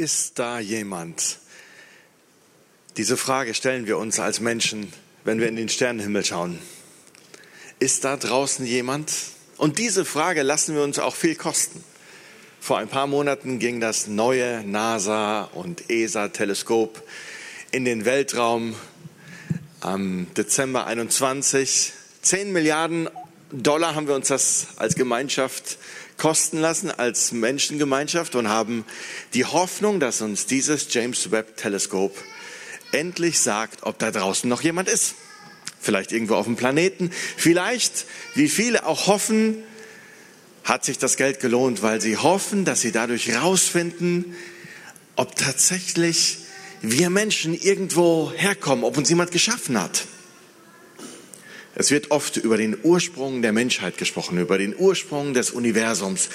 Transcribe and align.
Ist 0.00 0.38
da 0.38 0.60
jemand? 0.60 1.40
Diese 2.96 3.18
Frage 3.18 3.52
stellen 3.52 3.86
wir 3.86 3.98
uns 3.98 4.18
als 4.18 4.40
Menschen, 4.40 4.90
wenn 5.24 5.40
wir 5.40 5.48
in 5.48 5.56
den 5.56 5.68
Sternenhimmel 5.68 6.24
schauen. 6.24 6.58
Ist 7.80 8.04
da 8.04 8.16
draußen 8.16 8.64
jemand? 8.64 9.12
Und 9.58 9.76
diese 9.76 10.06
Frage 10.06 10.40
lassen 10.40 10.74
wir 10.74 10.84
uns 10.84 10.98
auch 10.98 11.14
viel 11.14 11.34
kosten. 11.34 11.84
Vor 12.62 12.78
ein 12.78 12.88
paar 12.88 13.08
Monaten 13.08 13.58
ging 13.58 13.78
das 13.78 14.06
neue 14.06 14.64
NASA 14.64 15.42
und 15.52 15.90
ESA-Teleskop 15.90 17.06
in 17.70 17.84
den 17.84 18.06
Weltraum 18.06 18.74
am 19.80 20.28
Dezember 20.34 20.86
21. 20.86 21.92
Zehn 22.22 22.54
Milliarden 22.54 23.10
Dollar 23.52 23.96
haben 23.96 24.08
wir 24.08 24.14
uns 24.14 24.28
das 24.28 24.68
als 24.76 24.94
Gemeinschaft 24.94 25.76
kosten 26.20 26.58
lassen, 26.58 26.90
als 26.90 27.32
Menschengemeinschaft 27.32 28.34
und 28.34 28.48
haben 28.48 28.84
die 29.32 29.46
Hoffnung, 29.46 30.00
dass 30.00 30.20
uns 30.20 30.44
dieses 30.46 30.92
James 30.92 31.30
Webb 31.30 31.56
Teleskop 31.56 32.16
endlich 32.92 33.40
sagt, 33.40 33.82
ob 33.82 33.98
da 33.98 34.10
draußen 34.10 34.48
noch 34.48 34.62
jemand 34.62 34.88
ist. 34.88 35.14
Vielleicht 35.80 36.12
irgendwo 36.12 36.34
auf 36.34 36.44
dem 36.44 36.56
Planeten. 36.56 37.10
Vielleicht, 37.36 38.04
wie 38.34 38.50
viele 38.50 38.84
auch 38.84 39.06
hoffen, 39.06 39.62
hat 40.62 40.84
sich 40.84 40.98
das 40.98 41.16
Geld 41.16 41.40
gelohnt, 41.40 41.82
weil 41.82 42.02
sie 42.02 42.18
hoffen, 42.18 42.66
dass 42.66 42.82
sie 42.82 42.92
dadurch 42.92 43.28
herausfinden, 43.28 44.36
ob 45.16 45.36
tatsächlich 45.36 46.38
wir 46.82 47.08
Menschen 47.08 47.54
irgendwo 47.58 48.30
herkommen, 48.36 48.84
ob 48.84 48.98
uns 48.98 49.08
jemand 49.08 49.32
geschaffen 49.32 49.80
hat. 49.80 50.04
Es 51.80 51.90
wird 51.90 52.10
oft 52.10 52.36
über 52.36 52.58
den 52.58 52.76
Ursprung 52.82 53.40
der 53.40 53.54
Menschheit 53.54 53.96
gesprochen, 53.96 54.36
über 54.36 54.58
den 54.58 54.76
Ursprung 54.76 55.32
des 55.32 55.50
Universums. 55.50 56.28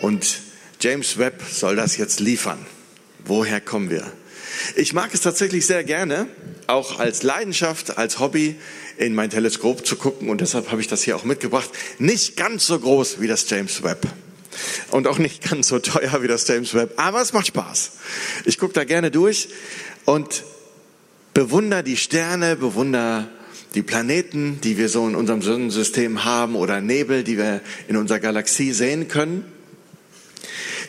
Und 0.00 0.40
James 0.80 1.18
Webb 1.18 1.42
soll 1.46 1.76
das 1.76 1.98
jetzt 1.98 2.18
liefern. 2.18 2.64
Woher 3.26 3.60
kommen 3.60 3.90
wir? 3.90 4.10
Ich 4.74 4.94
mag 4.94 5.12
es 5.12 5.20
tatsächlich 5.20 5.66
sehr 5.66 5.84
gerne, 5.84 6.28
auch 6.66 6.98
als 6.98 7.22
Leidenschaft, 7.22 7.98
als 7.98 8.20
Hobby 8.20 8.56
in 8.96 9.14
mein 9.14 9.28
Teleskop 9.28 9.84
zu 9.86 9.96
gucken 9.96 10.30
und 10.30 10.40
deshalb 10.40 10.70
habe 10.70 10.80
ich 10.80 10.88
das 10.88 11.02
hier 11.02 11.16
auch 11.16 11.24
mitgebracht. 11.24 11.68
Nicht 11.98 12.34
ganz 12.38 12.66
so 12.66 12.78
groß 12.80 13.20
wie 13.20 13.26
das 13.26 13.50
James 13.50 13.82
Webb 13.82 14.06
und 14.92 15.06
auch 15.08 15.18
nicht 15.18 15.46
ganz 15.46 15.68
so 15.68 15.78
teuer 15.78 16.22
wie 16.22 16.26
das 16.26 16.48
James 16.48 16.72
Webb, 16.72 16.94
aber 16.96 17.20
es 17.20 17.34
macht 17.34 17.48
Spaß. 17.48 17.98
Ich 18.46 18.56
gucke 18.56 18.72
da 18.72 18.84
gerne 18.84 19.10
durch 19.10 19.48
und 20.06 20.42
bewundere 21.34 21.82
die 21.82 21.98
Sterne, 21.98 22.56
bewundere 22.56 23.28
die 23.74 23.82
Planeten, 23.82 24.60
die 24.62 24.78
wir 24.78 24.88
so 24.88 25.06
in 25.06 25.14
unserem 25.14 25.42
Sonnensystem 25.42 26.24
haben 26.24 26.54
oder 26.54 26.80
Nebel, 26.80 27.24
die 27.24 27.36
wir 27.36 27.60
in 27.88 27.96
unserer 27.96 28.20
Galaxie 28.20 28.72
sehen 28.72 29.08
können. 29.08 29.44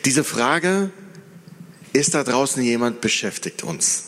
Diese 0.04 0.24
Frage, 0.24 0.90
ist 1.96 2.14
da 2.14 2.24
draußen 2.24 2.62
jemand, 2.62 3.00
beschäftigt 3.00 3.62
uns. 3.62 4.04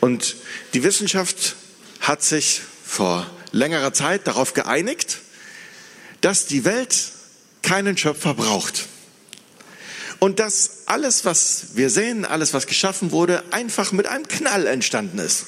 Und 0.00 0.36
die 0.74 0.82
Wissenschaft 0.82 1.56
hat 2.00 2.22
sich 2.22 2.60
vor 2.84 3.28
längerer 3.52 3.92
Zeit 3.92 4.26
darauf 4.26 4.54
geeinigt, 4.54 5.18
dass 6.20 6.46
die 6.46 6.64
Welt 6.64 7.12
keinen 7.62 7.96
Schöpfer 7.96 8.34
braucht. 8.34 8.86
Und 10.20 10.38
dass 10.38 10.82
alles, 10.86 11.24
was 11.24 11.74
wir 11.74 11.90
sehen, 11.90 12.24
alles, 12.24 12.54
was 12.54 12.66
geschaffen 12.66 13.10
wurde, 13.10 13.42
einfach 13.50 13.90
mit 13.90 14.06
einem 14.06 14.28
Knall 14.28 14.66
entstanden 14.66 15.18
ist. 15.18 15.46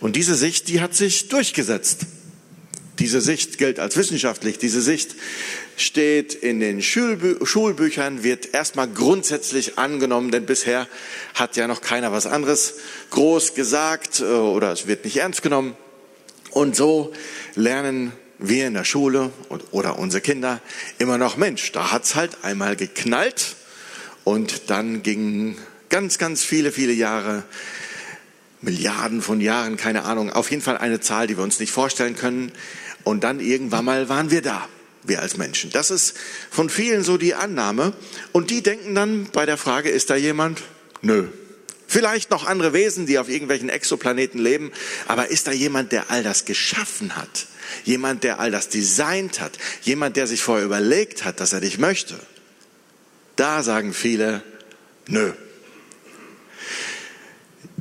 Und 0.00 0.16
diese 0.16 0.34
Sicht, 0.34 0.68
die 0.68 0.80
hat 0.80 0.94
sich 0.94 1.28
durchgesetzt. 1.28 2.06
Diese 2.98 3.20
Sicht 3.20 3.58
gilt 3.58 3.78
als 3.78 3.96
wissenschaftlich. 3.96 4.58
Diese 4.58 4.80
Sicht 4.80 5.14
steht 5.76 6.34
in 6.34 6.60
den 6.60 6.82
Schulbü 6.82 7.44
Schulbüchern, 7.44 8.22
wird 8.22 8.54
erstmal 8.54 8.88
grundsätzlich 8.88 9.78
angenommen, 9.78 10.30
denn 10.30 10.46
bisher 10.46 10.88
hat 11.34 11.56
ja 11.56 11.66
noch 11.66 11.82
keiner 11.82 12.12
was 12.12 12.26
anderes 12.26 12.74
groß 13.10 13.54
gesagt 13.54 14.20
äh, 14.20 14.24
oder 14.24 14.72
es 14.72 14.86
wird 14.86 15.04
nicht 15.04 15.18
ernst 15.18 15.42
genommen. 15.42 15.76
Und 16.50 16.74
so 16.74 17.12
lernen 17.54 18.12
wir 18.38 18.66
in 18.66 18.74
der 18.74 18.84
Schule 18.84 19.30
oder 19.70 19.98
unsere 19.98 20.22
Kinder 20.22 20.60
immer 20.98 21.18
noch, 21.18 21.36
Mensch, 21.36 21.72
da 21.72 21.92
hat's 21.92 22.14
halt 22.14 22.44
einmal 22.44 22.76
geknallt 22.76 23.56
und 24.24 24.70
dann 24.70 25.02
gingen 25.02 25.58
ganz, 25.88 26.18
ganz 26.18 26.44
viele, 26.44 26.72
viele 26.72 26.92
Jahre 26.92 27.44
Milliarden 28.62 29.22
von 29.22 29.40
Jahren, 29.40 29.76
keine 29.76 30.04
Ahnung, 30.04 30.30
auf 30.30 30.50
jeden 30.50 30.62
Fall 30.62 30.78
eine 30.78 31.00
Zahl, 31.00 31.26
die 31.26 31.36
wir 31.36 31.44
uns 31.44 31.60
nicht 31.60 31.72
vorstellen 31.72 32.16
können. 32.16 32.52
Und 33.04 33.22
dann 33.22 33.40
irgendwann 33.40 33.84
mal 33.84 34.08
waren 34.08 34.30
wir 34.30 34.42
da, 34.42 34.68
wir 35.04 35.20
als 35.20 35.36
Menschen. 35.36 35.70
Das 35.70 35.90
ist 35.90 36.16
von 36.50 36.70
vielen 36.70 37.04
so 37.04 37.18
die 37.18 37.34
Annahme. 37.34 37.92
Und 38.32 38.50
die 38.50 38.62
denken 38.62 38.94
dann 38.94 39.28
bei 39.32 39.46
der 39.46 39.56
Frage, 39.56 39.90
ist 39.90 40.10
da 40.10 40.16
jemand? 40.16 40.62
Nö. 41.02 41.28
Vielleicht 41.86 42.30
noch 42.30 42.46
andere 42.46 42.72
Wesen, 42.72 43.06
die 43.06 43.18
auf 43.18 43.28
irgendwelchen 43.28 43.68
Exoplaneten 43.68 44.40
leben. 44.40 44.72
Aber 45.06 45.30
ist 45.30 45.46
da 45.46 45.52
jemand, 45.52 45.92
der 45.92 46.10
all 46.10 46.24
das 46.24 46.44
geschaffen 46.44 47.14
hat? 47.16 47.46
Jemand, 47.84 48.24
der 48.24 48.40
all 48.40 48.50
das 48.50 48.68
designt 48.68 49.40
hat? 49.40 49.52
Jemand, 49.82 50.16
der 50.16 50.26
sich 50.26 50.42
vorher 50.42 50.64
überlegt 50.64 51.24
hat, 51.24 51.38
dass 51.38 51.52
er 51.52 51.60
dich 51.60 51.78
möchte? 51.78 52.18
Da 53.36 53.62
sagen 53.62 53.92
viele, 53.92 54.42
nö. 55.06 55.32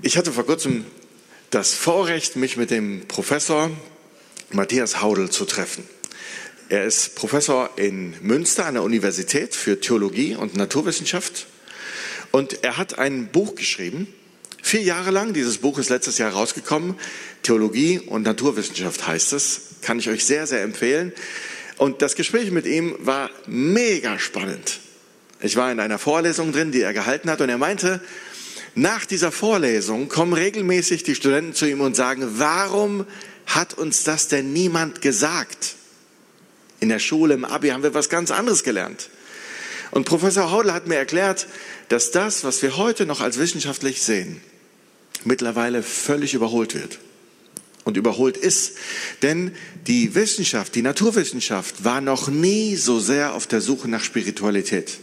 Ich 0.05 0.17
hatte 0.17 0.31
vor 0.31 0.45
kurzem 0.45 0.85
das 1.49 1.73
Vorrecht, 1.73 2.35
mich 2.35 2.57
mit 2.57 2.69
dem 2.69 3.07
Professor 3.07 3.71
Matthias 4.51 5.01
Haudel 5.01 5.31
zu 5.31 5.45
treffen. 5.45 5.83
Er 6.69 6.85
ist 6.85 7.16
Professor 7.16 7.71
in 7.75 8.13
Münster 8.21 8.67
an 8.67 8.75
der 8.75 8.83
Universität 8.83 9.55
für 9.55 9.81
Theologie 9.81 10.35
und 10.35 10.55
Naturwissenschaft 10.55 11.47
und 12.29 12.63
er 12.63 12.77
hat 12.77 12.99
ein 12.99 13.29
Buch 13.31 13.55
geschrieben, 13.55 14.07
vier 14.61 14.83
Jahre 14.83 15.09
lang. 15.09 15.33
Dieses 15.33 15.57
Buch 15.57 15.79
ist 15.79 15.89
letztes 15.89 16.19
Jahr 16.19 16.33
rausgekommen. 16.33 16.94
Theologie 17.41 17.97
und 17.97 18.21
Naturwissenschaft 18.21 19.07
heißt 19.07 19.33
es. 19.33 19.61
Kann 19.81 19.97
ich 19.97 20.07
euch 20.07 20.23
sehr, 20.23 20.45
sehr 20.45 20.61
empfehlen. 20.61 21.13
Und 21.77 22.03
das 22.03 22.13
Gespräch 22.13 22.51
mit 22.51 22.67
ihm 22.67 22.95
war 22.99 23.31
mega 23.47 24.19
spannend. 24.19 24.81
Ich 25.41 25.55
war 25.55 25.71
in 25.71 25.79
einer 25.79 25.97
Vorlesung 25.97 26.51
drin, 26.51 26.71
die 26.71 26.81
er 26.81 26.94
gehalten 26.94 27.27
hat 27.27 27.41
und 27.41 27.49
er 27.49 27.57
meinte, 27.57 28.01
nach 28.75 29.06
dieser 29.06 29.31
Vorlesung 29.31 30.09
kommen 30.09 30.34
regelmäßig 30.34 31.03
die 31.03 31.16
Studenten 31.16 31.53
zu 31.53 31.66
ihm 31.66 31.80
und 31.80 31.96
sagen, 31.96 32.38
warum 32.38 33.06
hat 33.46 33.74
uns 33.74 34.03
das 34.03 34.28
denn 34.28 34.52
niemand 34.52 35.02
gesagt? 35.02 35.75
In 36.81 36.90
der 36.90 37.00
Schule, 37.00 37.34
im 37.34 37.46
Abi 37.46 37.69
haben 37.69 37.84
wir 37.84 37.94
was 37.94 38.09
ganz 38.09 38.31
anderes 38.31 38.63
gelernt. 38.63 39.09
Und 39.91 40.03
Professor 40.03 40.52
Haudel 40.52 40.74
hat 40.74 40.88
mir 40.88 40.96
erklärt, 40.97 41.47
dass 41.88 42.12
das, 42.12 42.44
was 42.44 42.62
wir 42.62 42.75
heute 42.75 43.06
noch 43.06 43.22
als 43.22 43.38
wissenschaftlich 43.38 44.02
sehen, 44.02 44.41
mittlerweile 45.24 45.81
völlig 45.81 46.34
überholt 46.34 46.75
wird 46.75 47.00
und 47.86 47.96
überholt 47.96 48.36
ist. 48.36 48.74
Denn 49.22 49.56
die 49.88 50.16
Wissenschaft, 50.16 50.75
die 50.75 50.81
Naturwissenschaft 50.81 51.86
war 51.86 52.02
noch 52.02 52.28
nie 52.28 52.75
so 52.75 53.00
sehr 53.00 53.36
auf 53.36 53.47
der 53.47 53.62
Suche 53.62 53.88
nach 53.88 54.03
Spiritualität. 54.03 55.00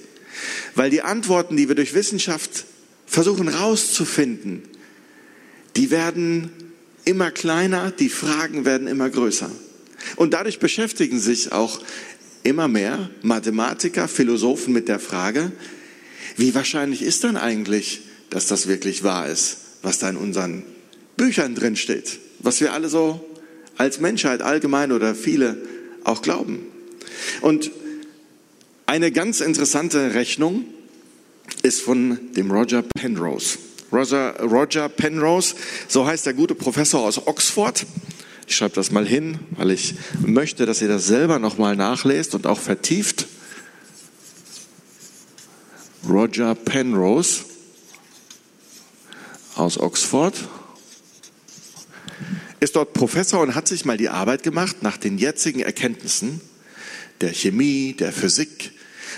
Weil 0.75 0.91
die 0.91 1.01
Antworten, 1.01 1.57
die 1.57 1.69
wir 1.69 1.75
durch 1.75 1.95
Wissenschaft 1.95 2.67
versuchen 3.07 3.49
rauszufinden, 3.49 4.63
die 5.77 5.91
werden 5.91 6.51
immer 7.05 7.31
kleiner, 7.31 7.91
die 7.91 8.09
Fragen 8.09 8.65
werden 8.65 8.87
immer 8.87 9.11
größer. 9.11 9.51
Und 10.17 10.35
dadurch 10.35 10.59
beschäftigen 10.59 11.21
sich 11.21 11.53
auch 11.53 11.81
immer 12.43 12.69
mehr 12.69 13.11
Mathematiker, 13.23 14.09
Philosophen 14.09 14.73
mit 14.73 14.89
der 14.89 14.99
Frage, 14.99 15.53
wie 16.37 16.55
wahrscheinlich 16.55 17.03
ist 17.03 17.25
dann 17.25 17.37
eigentlich, 17.37 18.03
dass 18.31 18.47
das 18.47 18.67
wirklich 18.67 19.03
wahr 19.03 19.29
ist, 19.29 19.59
was 19.83 19.99
da 19.99 20.09
in 20.09 20.17
unseren 20.17 20.65
Büchern 21.17 21.55
drin 21.55 21.77
steht, 21.77 22.19
was 22.39 22.61
wir 22.61 22.73
alle 22.73 22.89
so 22.89 23.29
als 23.77 24.01
Menschheit 24.01 24.43
allgemein 24.43 24.93
oder 24.93 25.15
viele 25.15 25.57
auch 26.05 26.23
glauben. 26.23 26.67
Und 27.41 27.71
eine 28.87 29.13
ganz 29.13 29.41
interessante 29.41 30.15
Rechnung 30.15 30.65
ist 31.63 31.83
von 31.83 32.19
dem 32.35 32.51
Roger 32.51 32.83
Penrose. 32.83 33.59
Roger, 33.93 34.41
Roger 34.41 34.89
Penrose, 34.89 35.55
so 35.87 36.07
heißt 36.07 36.27
der 36.27 36.35
gute 36.35 36.55
Professor 36.55 37.03
aus 37.03 37.27
Oxford. 37.27 37.85
Ich 38.47 38.57
schreibe 38.57 38.75
das 38.75 38.91
mal 38.91 39.07
hin, 39.07 39.39
weil 39.53 39.71
ich 39.71 39.95
möchte, 40.21 40.67
dass 40.67 40.81
ihr 40.83 40.89
das 40.89 41.07
selber 41.07 41.39
nochmal 41.39 41.77
nachlest 41.77 42.35
und 42.35 42.47
auch 42.47 42.59
vertieft. 42.59 43.27
Roger 46.09 46.55
Penrose 46.55 47.45
aus 49.55 49.79
Oxford 49.79 50.35
ist 52.61 52.77
dort 52.77 52.93
Professor 52.95 53.41
und 53.41 53.55
hat 53.55 53.69
sich 53.69 53.85
mal 53.85 53.97
die 53.97 54.09
Arbeit 54.09 54.43
gemacht, 54.43 54.83
nach 54.83 54.97
den 54.97 55.19
jetzigen 55.19 55.61
Erkenntnissen 55.61 56.41
der 57.21 57.33
Chemie, 57.33 57.95
der 57.95 58.13
Physik, 58.13 58.73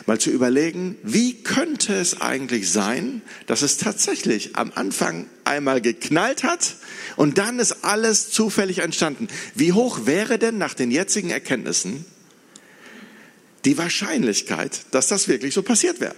mal 0.07 0.19
zu 0.19 0.31
überlegen, 0.31 0.97
wie 1.03 1.43
könnte 1.43 1.95
es 1.95 2.21
eigentlich 2.21 2.71
sein, 2.71 3.23
dass 3.47 3.63
es 3.63 3.77
tatsächlich 3.77 4.57
am 4.57 4.73
Anfang 4.75 5.27
einmal 5.45 5.81
geknallt 5.81 6.43
hat 6.43 6.77
und 7.17 7.39
dann 7.39 7.59
ist 7.59 7.85
alles 7.85 8.31
zufällig 8.31 8.79
entstanden. 8.79 9.29
Wie 9.55 9.73
hoch 9.73 10.07
wäre 10.07 10.39
denn 10.39 10.59
nach 10.59 10.75
den 10.75 10.91
jetzigen 10.91 11.31
Erkenntnissen 11.31 12.05
die 13.65 13.79
Wahrscheinlichkeit, 13.79 14.81
dass 14.91 15.09
das 15.09 15.29
wirklich 15.29 15.55
so 15.55 15.63
passiert 15.63 16.01
wäre? 16.01 16.15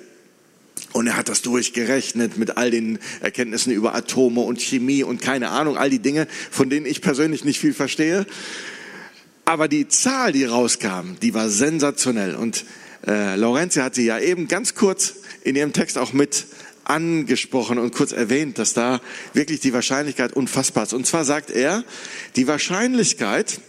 Und 0.93 1.07
er 1.07 1.17
hat 1.17 1.29
das 1.29 1.43
durchgerechnet 1.43 2.39
mit 2.39 2.57
all 2.57 2.71
den 2.71 2.99
Erkenntnissen 3.21 3.73
über 3.73 3.95
Atome 3.95 4.41
und 4.41 4.61
Chemie 4.61 5.03
und 5.03 5.21
keine 5.21 5.51
Ahnung, 5.51 5.77
all 5.77 5.91
die 5.91 5.99
Dinge, 5.99 6.27
von 6.51 6.71
denen 6.71 6.87
ich 6.87 7.03
persönlich 7.03 7.45
nicht 7.45 7.61
viel 7.61 7.75
verstehe. 7.75 8.27
Aber 9.45 9.69
die 9.69 9.89
Zahl, 9.89 10.33
die 10.33 10.45
rauskam, 10.45 11.17
die 11.23 11.35
war 11.35 11.51
sensationell. 11.51 12.35
Und 12.35 12.65
äh, 13.07 13.37
Laurentia 13.37 13.85
hat 13.85 13.95
sie 13.95 14.05
ja 14.05 14.19
eben 14.19 14.49
ganz 14.49 14.75
kurz 14.75 15.15
in 15.45 15.57
ihrem 15.57 15.73
Text 15.73 15.99
auch 15.99 16.13
mit 16.13 16.47
angesprochen 16.85 17.79
und 17.79 17.95
kurz 17.95 18.13
erwähnt, 18.13 18.59
dass 18.59 18.73
da 18.73 19.01
wirklich 19.33 19.61
die 19.61 19.73
Wahrscheinlichkeit 19.73 20.33
unfassbar 20.33 20.85
ist. 20.85 20.93
Und 20.93 21.07
zwar 21.07 21.25
sagt 21.25 21.51
er, 21.51 21.85
die 22.37 22.47
Wahrscheinlichkeit, 22.47 23.61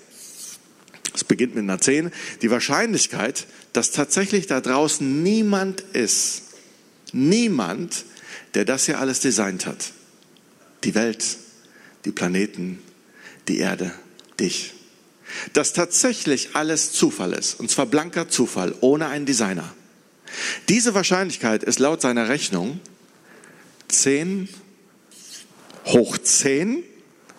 es 1.14 1.24
beginnt 1.24 1.56
mit 1.56 1.64
einer 1.64 1.80
10, 1.80 2.12
die 2.42 2.52
Wahrscheinlichkeit, 2.52 3.48
dass 3.74 3.92
tatsächlich 3.92 4.48
da 4.48 4.62
draußen 4.62 5.24
niemand 5.24 5.82
ist, 5.94 6.44
niemand, 7.12 8.06
der 8.54 8.66
das 8.66 8.86
hier 8.86 9.00
alles 9.00 9.20
designt 9.20 9.66
hat. 9.66 9.94
Die 10.84 10.94
Welt, 10.94 11.38
die 12.06 12.12
Planeten, 12.12 12.80
die 13.48 13.58
Erde, 13.58 13.92
dich. 14.40 14.74
Dass 15.54 15.74
tatsächlich 15.74 16.56
alles 16.56 16.94
Zufall 16.94 17.34
ist, 17.34 17.60
und 17.60 17.70
zwar 17.70 17.86
blanker 17.86 18.30
Zufall, 18.30 18.76
ohne 18.82 19.08
einen 19.08 19.26
Designer. 19.26 19.74
Diese 20.70 20.94
Wahrscheinlichkeit 20.94 21.64
ist 21.64 21.80
laut 21.80 22.02
seiner 22.02 22.30
Rechnung 22.30 22.80
10 23.88 24.50
hoch 25.86 26.18
10. 26.18 26.84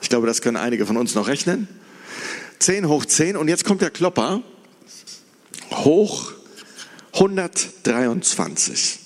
Ich 0.00 0.08
glaube, 0.08 0.26
das 0.26 0.40
können 0.40 0.56
einige 0.56 0.86
von 0.86 0.96
uns 0.96 1.14
noch 1.14 1.28
rechnen. 1.28 1.68
10 2.58 2.88
hoch 2.88 3.04
10 3.04 3.36
und 3.36 3.48
jetzt 3.48 3.64
kommt 3.64 3.82
der 3.82 3.90
Klopper 3.90 4.42
hoch 5.70 6.32
123. 7.12 8.98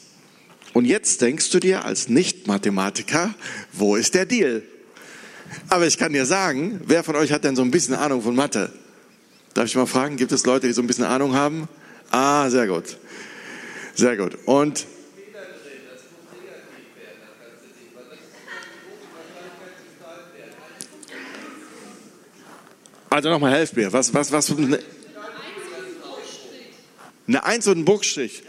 Und 0.73 0.85
jetzt 0.87 1.21
denkst 1.21 1.51
du 1.51 1.61
dir 1.61 1.85
als 1.85 2.09
Nicht-Mathematiker, 2.09 3.35
wo 3.73 3.97
ist 3.97 4.15
der 4.15 4.25
Deal? 4.25 4.63
Aber 5.69 5.87
ich 5.87 5.99
kann 5.99 6.13
dir 6.13 6.27
sagen, 6.27 6.81
wer 6.87 7.05
von 7.05 7.17
euch 7.17 7.33
hat 7.33 7.45
denn 7.45 7.57
so 7.57 7.63
ein 7.63 7.71
bisschen 7.71 7.95
Ahnung 7.95 8.23
von 8.23 8.35
Mathe? 8.35 8.71
Darf 9.55 9.67
ich 9.67 9.75
mal 9.77 9.87
fragen, 9.87 10.17
gibt 10.17 10.33
es 10.33 10.47
Leute, 10.47 10.67
die 10.67 10.73
so 10.73 10.83
ein 10.83 10.87
bisschen 10.87 11.05
Ahnung 11.05 11.35
haben? 11.35 11.69
Ah, 12.11 12.49
sehr 12.51 12.67
gut. 12.67 12.97
Sehr 13.95 14.17
gut. 14.17 14.39
Und 14.47 14.87
Also 23.13 23.29
nochmal, 23.29 23.53
helft 23.53 23.77
mir. 23.77 23.93
Was, 23.93 24.15
was, 24.15 24.33
was? 24.33 24.51
Eine, 27.27 27.45
Eins 27.45 27.67
und 27.67 27.81
ein 27.81 27.85
Buchstrich. 27.85 28.43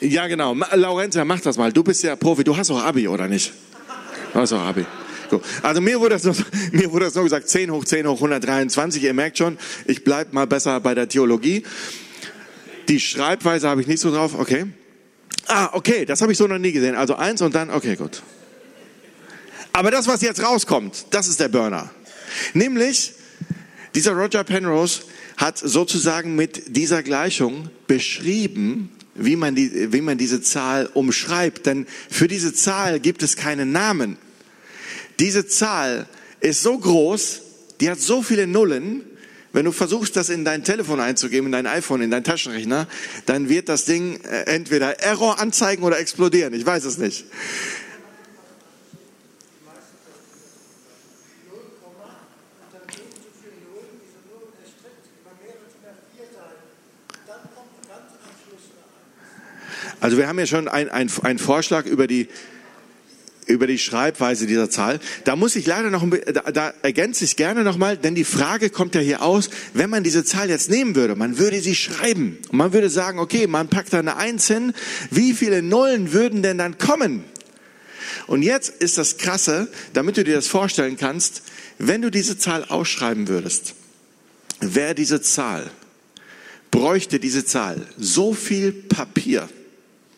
Ja, 0.00 0.26
genau. 0.26 0.54
Laurentia, 0.72 1.24
mach 1.24 1.40
das 1.40 1.56
mal. 1.56 1.72
Du 1.72 1.82
bist 1.84 2.02
ja 2.02 2.16
Profi. 2.16 2.42
Du 2.44 2.56
hast 2.56 2.70
auch 2.70 2.82
Abi, 2.82 3.06
oder 3.06 3.28
nicht? 3.28 3.52
Du 4.32 4.40
hast 4.40 4.52
auch 4.52 4.60
Abi. 4.60 4.86
Also 5.62 5.80
mir 5.80 6.00
wurde, 6.00 6.18
das 6.18 6.24
nur, 6.24 6.34
mir 6.72 6.90
wurde 6.90 7.04
das 7.04 7.14
nur 7.14 7.24
gesagt, 7.24 7.48
10 7.48 7.70
hoch 7.70 7.84
10 7.84 8.06
hoch 8.06 8.16
123. 8.16 9.02
Ihr 9.02 9.14
merkt 9.14 9.38
schon, 9.38 9.58
ich 9.84 10.02
bleib 10.02 10.32
mal 10.32 10.46
besser 10.46 10.80
bei 10.80 10.94
der 10.94 11.08
Theologie. 11.08 11.64
Die 12.88 12.98
Schreibweise 12.98 13.68
habe 13.68 13.80
ich 13.80 13.86
nicht 13.86 14.00
so 14.00 14.10
drauf. 14.10 14.34
Okay. 14.36 14.66
Ah, 15.46 15.70
okay, 15.72 16.04
das 16.04 16.22
habe 16.22 16.32
ich 16.32 16.38
so 16.38 16.46
noch 16.46 16.58
nie 16.58 16.72
gesehen. 16.72 16.94
Also 16.94 17.16
eins 17.16 17.42
und 17.42 17.54
dann, 17.54 17.70
okay, 17.70 17.96
gut. 17.96 18.22
Aber 19.72 19.90
das, 19.90 20.08
was 20.08 20.22
jetzt 20.22 20.42
rauskommt, 20.42 21.06
das 21.10 21.28
ist 21.28 21.40
der 21.40 21.48
Burner. 21.48 21.90
Nämlich, 22.54 23.12
dieser 23.94 24.12
Roger 24.12 24.44
Penrose 24.44 25.02
hat 25.36 25.58
sozusagen 25.58 26.36
mit 26.36 26.76
dieser 26.76 27.02
Gleichung 27.02 27.70
beschrieben, 27.86 28.90
wie 29.20 29.36
man, 29.36 29.54
die, 29.54 29.92
wie 29.92 30.00
man 30.00 30.18
diese 30.18 30.40
Zahl 30.40 30.88
umschreibt. 30.94 31.66
Denn 31.66 31.86
für 32.10 32.26
diese 32.26 32.52
Zahl 32.52 33.00
gibt 33.00 33.22
es 33.22 33.36
keinen 33.36 33.70
Namen. 33.70 34.16
Diese 35.18 35.46
Zahl 35.46 36.06
ist 36.40 36.62
so 36.62 36.78
groß, 36.78 37.42
die 37.80 37.90
hat 37.90 38.00
so 38.00 38.22
viele 38.22 38.46
Nullen. 38.46 39.02
Wenn 39.52 39.64
du 39.64 39.72
versuchst, 39.72 40.14
das 40.16 40.28
in 40.28 40.44
dein 40.44 40.62
Telefon 40.62 41.00
einzugeben, 41.00 41.46
in 41.46 41.52
dein 41.52 41.66
iPhone, 41.66 42.02
in 42.02 42.10
dein 42.10 42.22
Taschenrechner, 42.22 42.86
dann 43.26 43.48
wird 43.48 43.68
das 43.68 43.84
Ding 43.84 44.20
äh, 44.20 44.44
entweder 44.44 45.00
Error 45.00 45.40
anzeigen 45.40 45.82
oder 45.82 45.98
explodieren. 45.98 46.54
Ich 46.54 46.64
weiß 46.64 46.84
es 46.84 46.98
nicht. 46.98 47.24
Also 60.00 60.16
wir 60.16 60.28
haben 60.28 60.38
ja 60.38 60.46
schon 60.46 60.68
einen 60.68 60.90
ein 60.90 61.38
Vorschlag 61.38 61.86
über 61.86 62.06
die, 62.06 62.28
über 63.46 63.66
die 63.66 63.78
Schreibweise 63.78 64.46
dieser 64.46 64.70
Zahl. 64.70 65.00
Da 65.24 65.36
muss 65.36 65.56
ich 65.56 65.66
leider 65.66 65.90
noch, 65.90 66.06
da, 66.32 66.50
da 66.50 66.72
ergänze 66.82 67.24
ich 67.24 67.36
gerne 67.36 67.64
nochmal, 67.64 67.96
denn 67.96 68.14
die 68.14 68.24
Frage 68.24 68.70
kommt 68.70 68.94
ja 68.94 69.00
hier 69.00 69.22
aus, 69.22 69.50
wenn 69.74 69.90
man 69.90 70.04
diese 70.04 70.24
Zahl 70.24 70.48
jetzt 70.48 70.70
nehmen 70.70 70.94
würde, 70.94 71.16
man 71.16 71.38
würde 71.38 71.60
sie 71.60 71.74
schreiben 71.74 72.38
und 72.50 72.56
man 72.56 72.72
würde 72.72 72.88
sagen, 72.88 73.18
okay, 73.18 73.46
man 73.46 73.68
packt 73.68 73.92
da 73.92 73.98
eine 73.98 74.16
Eins 74.16 74.46
hin, 74.46 74.72
wie 75.10 75.34
viele 75.34 75.62
Nullen 75.62 76.12
würden 76.12 76.42
denn 76.42 76.58
dann 76.58 76.78
kommen? 76.78 77.24
Und 78.26 78.42
jetzt 78.42 78.70
ist 78.80 78.96
das 78.96 79.18
Krasse, 79.18 79.68
damit 79.92 80.16
du 80.16 80.24
dir 80.24 80.34
das 80.34 80.46
vorstellen 80.46 80.96
kannst, 80.96 81.42
wenn 81.78 82.02
du 82.02 82.10
diese 82.10 82.38
Zahl 82.38 82.64
ausschreiben 82.64 83.28
würdest, 83.28 83.74
wäre 84.60 84.94
diese 84.94 85.20
Zahl, 85.22 85.70
bräuchte 86.70 87.18
diese 87.18 87.44
Zahl 87.44 87.86
so 87.98 88.32
viel 88.34 88.72
Papier, 88.72 89.48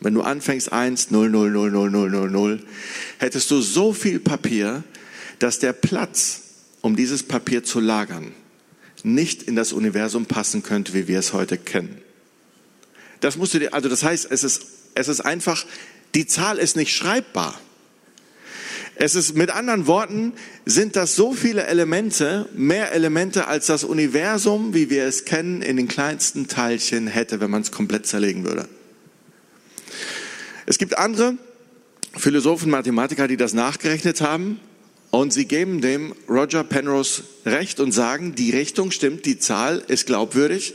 wenn 0.03 0.15
du 0.15 0.23
anfängst 0.23 0.73
1, 0.73 1.11
0, 1.11 1.31
0, 1.31 1.51
0, 1.51 1.71
0, 1.71 1.91
0, 1.91 2.11
0, 2.11 2.31
0, 2.31 2.61
hättest 3.19 3.51
du 3.51 3.61
so 3.61 3.93
viel 3.93 4.19
Papier, 4.19 4.85
dass 5.39 5.59
der 5.59 5.73
Platz, 5.73 6.43
um 6.81 6.97
dieses 6.97 7.23
Papier 7.23 7.65
zu 7.65 7.81
lagern, 7.81 8.33
nicht 9.05 9.43
in 9.43 9.57
das 9.57 9.73
Universum 9.73 10.27
passen 10.27 10.63
könnte, 10.63 10.95
wie 10.95 11.09
wir 11.09 11.19
es 11.19 11.33
heute 11.33 11.59
kennen. 11.59 11.99
Das 13.21 13.37
musst 13.37 13.55
du 13.55 13.61
dir, 13.61 13.75
also 13.75 13.89
das 13.89 14.03
heißt, 14.03 14.29
es 14.31 14.45
ist, 14.45 14.63
es 14.95 15.09
ist 15.09 15.21
einfach, 15.21 15.65
die 16.15 16.27
Zahl 16.27 16.59
ist 16.59 16.77
nicht 16.77 16.95
schreibbar. 16.95 17.59
Es 18.95 19.15
ist 19.15 19.37
mit 19.37 19.51
anderen 19.51 19.87
Worten, 19.87 20.33
sind 20.67 20.97
das 20.97 21.17
so 21.17 21.33
viele 21.33 21.67
Elemente, 21.67 22.49
mehr 22.55 22.93
Elemente 22.93 23.47
als 23.47 23.67
das 23.67 23.85
Universum, 23.85 24.75
wie 24.75 24.91
wir 24.91 25.05
es 25.07 25.25
kennen, 25.25 25.63
in 25.63 25.77
den 25.77 25.89
kleinsten 25.89 26.47
Teilchen 26.47 27.07
hätte, 27.07 27.41
wenn 27.41 27.51
man 27.51 27.63
es 27.63 27.73
komplett 27.73 28.07
zerlegen 28.07 28.45
würde. 28.45 28.69
Es 30.67 30.79
gibt 30.79 30.99
andere 30.99 31.37
Philosophen, 32.17 32.71
Mathematiker, 32.71 33.29
die 33.29 33.37
das 33.37 33.53
nachgerechnet 33.55 34.21
haben 34.21 34.61
und 35.11 35.33
sie 35.33 35.47
geben 35.47 35.81
dem 35.81 36.15
Roger 36.29 36.65
Penrose 36.65 37.23
recht 37.45 37.81
und 37.81 37.93
sagen, 37.93 38.35
die 38.35 38.51
Richtung 38.51 38.91
stimmt, 38.91 39.27
die 39.27 39.39
Zahl 39.39 39.83
ist 39.89 40.07
glaubwürdig. 40.07 40.75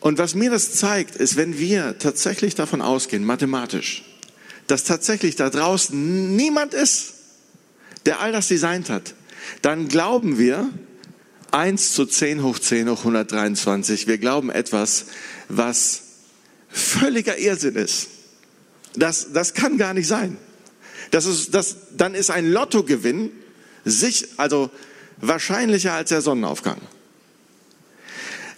Und 0.00 0.18
was 0.18 0.34
mir 0.34 0.50
das 0.50 0.72
zeigt, 0.72 1.16
ist, 1.16 1.36
wenn 1.36 1.58
wir 1.58 1.98
tatsächlich 1.98 2.54
davon 2.54 2.82
ausgehen, 2.82 3.24
mathematisch, 3.24 4.04
dass 4.66 4.84
tatsächlich 4.84 5.36
da 5.36 5.50
draußen 5.50 6.34
niemand 6.36 6.74
ist, 6.74 7.14
der 8.04 8.20
all 8.20 8.32
das 8.32 8.48
designt 8.48 8.88
hat, 8.88 9.14
dann 9.62 9.88
glauben 9.88 10.38
wir 10.38 10.68
1 11.50 11.92
zu 11.92 12.04
10 12.04 12.42
hoch 12.42 12.58
10 12.58 12.90
hoch 12.90 12.98
123. 12.98 14.06
Wir 14.06 14.18
glauben 14.18 14.50
etwas, 14.50 15.06
was 15.48 16.02
völliger 16.68 17.38
Irrsinn 17.38 17.76
ist. 17.76 18.08
Das, 18.96 19.32
das 19.32 19.54
kann 19.54 19.78
gar 19.78 19.94
nicht 19.94 20.08
sein. 20.08 20.36
Das 21.10 21.26
ist, 21.26 21.54
das, 21.54 21.76
dann 21.96 22.14
ist 22.14 22.30
ein 22.30 22.50
Lottogewinn 22.50 23.30
sich, 23.84 24.28
also 24.36 24.70
wahrscheinlicher 25.18 25.92
als 25.92 26.08
der 26.08 26.20
Sonnenaufgang. 26.20 26.80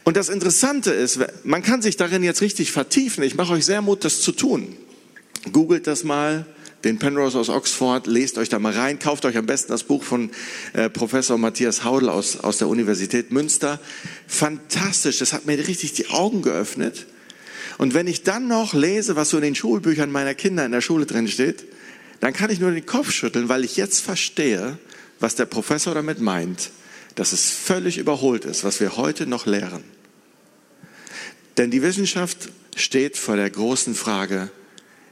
Und 0.04 0.16
das 0.16 0.30
Interessante 0.30 0.90
ist, 0.90 1.18
man 1.44 1.62
kann 1.62 1.82
sich 1.82 1.96
darin 1.96 2.22
jetzt 2.22 2.40
richtig 2.40 2.72
vertiefen. 2.72 3.22
Ich 3.24 3.34
mache 3.34 3.52
euch 3.52 3.66
sehr 3.66 3.82
Mut, 3.82 4.04
das 4.04 4.22
zu 4.22 4.32
tun. 4.32 4.74
Googelt 5.52 5.86
das 5.86 6.02
mal, 6.02 6.46
den 6.84 6.98
Penrose 6.98 7.38
aus 7.38 7.50
Oxford, 7.50 8.06
lest 8.06 8.38
euch 8.38 8.48
da 8.48 8.58
mal 8.58 8.72
rein, 8.72 8.98
kauft 8.98 9.24
euch 9.24 9.36
am 9.36 9.46
besten 9.46 9.72
das 9.72 9.82
Buch 9.84 10.04
von 10.04 10.30
äh, 10.72 10.88
Professor 10.88 11.36
Matthias 11.36 11.84
Haudel 11.84 12.08
aus, 12.08 12.40
aus 12.40 12.58
der 12.58 12.68
Universität 12.68 13.32
Münster. 13.32 13.80
Fantastisch, 14.26 15.18
das 15.18 15.32
hat 15.32 15.44
mir 15.44 15.58
richtig 15.58 15.92
die 15.92 16.08
Augen 16.08 16.40
geöffnet 16.40 17.06
und 17.78 17.94
wenn 17.94 18.08
ich 18.08 18.24
dann 18.24 18.48
noch 18.48 18.74
lese, 18.74 19.16
was 19.16 19.30
so 19.30 19.38
in 19.38 19.44
den 19.44 19.54
Schulbüchern 19.54 20.10
meiner 20.10 20.34
Kinder 20.34 20.66
in 20.66 20.72
der 20.72 20.80
Schule 20.80 21.06
drin 21.06 21.28
steht, 21.28 21.64
dann 22.20 22.32
kann 22.32 22.50
ich 22.50 22.58
nur 22.58 22.72
den 22.72 22.84
Kopf 22.84 23.12
schütteln, 23.12 23.48
weil 23.48 23.64
ich 23.64 23.76
jetzt 23.76 24.00
verstehe, 24.00 24.78
was 25.20 25.36
der 25.36 25.46
Professor 25.46 25.94
damit 25.94 26.20
meint, 26.20 26.70
dass 27.14 27.32
es 27.32 27.50
völlig 27.50 27.98
überholt 27.98 28.44
ist, 28.44 28.64
was 28.64 28.80
wir 28.80 28.96
heute 28.96 29.26
noch 29.26 29.46
lehren. 29.46 29.84
Denn 31.56 31.70
die 31.70 31.82
Wissenschaft 31.82 32.50
steht 32.76 33.16
vor 33.16 33.36
der 33.36 33.50
großen 33.50 33.94
Frage, 33.94 34.50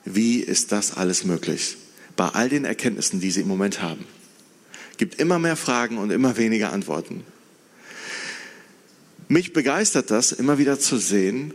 wie 0.05 0.39
ist 0.39 0.73
das 0.73 0.97
alles 0.97 1.25
möglich? 1.25 1.77
Bei 2.17 2.29
all 2.29 2.49
den 2.49 2.65
Erkenntnissen, 2.65 3.21
die 3.21 3.31
sie 3.31 3.43
im 3.43 3.49
Moment 3.49 3.83
haben. 3.83 4.07
Gibt 4.97 5.21
immer 5.21 5.39
mehr 5.39 5.57
Fragen 5.57 5.99
und 5.99 6.11
immer 6.11 6.37
weniger 6.37 6.73
Antworten. 6.73 7.25
Mich 9.29 9.53
begeistert 9.53 10.11
das, 10.11 10.33
immer 10.33 10.59
wieder 10.59 10.79
zu 10.79 10.97
sehen, 10.97 11.53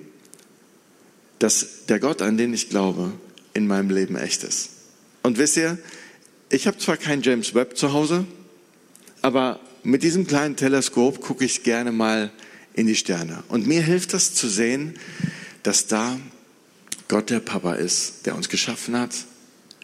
dass 1.41 1.85
der 1.87 1.99
Gott, 1.99 2.21
an 2.21 2.37
den 2.37 2.53
ich 2.53 2.69
glaube, 2.69 3.11
in 3.53 3.65
meinem 3.65 3.89
Leben 3.89 4.15
echt 4.15 4.43
ist. 4.43 4.69
Und 5.23 5.39
wisst 5.39 5.57
ihr, 5.57 5.79
ich 6.49 6.67
habe 6.67 6.77
zwar 6.77 6.97
kein 6.97 7.23
James 7.23 7.55
Webb 7.55 7.77
zu 7.77 7.93
Hause, 7.93 8.25
aber 9.23 9.59
mit 9.81 10.03
diesem 10.03 10.27
kleinen 10.27 10.55
Teleskop 10.55 11.19
gucke 11.19 11.43
ich 11.43 11.63
gerne 11.63 11.91
mal 11.91 12.31
in 12.75 12.85
die 12.85 12.95
Sterne. 12.95 13.43
Und 13.47 13.65
mir 13.65 13.81
hilft 13.81 14.13
das 14.13 14.35
zu 14.35 14.47
sehen, 14.47 14.99
dass 15.63 15.87
da 15.87 16.19
Gott 17.07 17.31
der 17.31 17.39
Papa 17.39 17.73
ist, 17.73 18.27
der 18.27 18.35
uns 18.35 18.47
geschaffen 18.47 18.95
hat, 18.95 19.11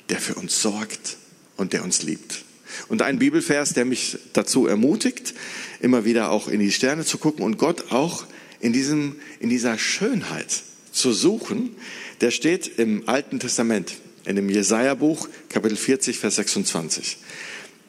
der 0.10 0.20
für 0.20 0.36
uns 0.36 0.62
sorgt 0.62 1.18
und 1.56 1.74
der 1.74 1.84
uns 1.84 2.04
liebt. 2.04 2.44
Und 2.88 3.02
ein 3.02 3.18
Bibelvers, 3.18 3.74
der 3.74 3.86
mich 3.86 4.20
dazu 4.34 4.68
ermutigt, 4.68 5.34
immer 5.80 6.06
wieder 6.06 6.30
auch 6.30 6.48
in 6.50 6.60
die 6.60 6.72
Sterne 6.72 7.04
zu 7.04 7.18
gucken 7.18 7.44
und 7.44 7.58
Gott 7.58 7.92
auch 7.92 8.26
in, 8.60 8.74
diesem, 8.74 9.16
in 9.40 9.50
dieser 9.50 9.80
Schönheit 9.80 10.62
zu 10.98 11.14
suchen, 11.14 11.76
der 12.22 12.32
steht 12.32 12.80
im 12.80 13.08
Alten 13.08 13.40
Testament, 13.40 13.94
in 14.26 14.36
dem 14.36 14.50
Jesaja-Buch, 14.50 15.30
Kapitel 15.50 15.78
40, 15.78 16.20
Vers 16.20 16.36
26. 16.36 17.18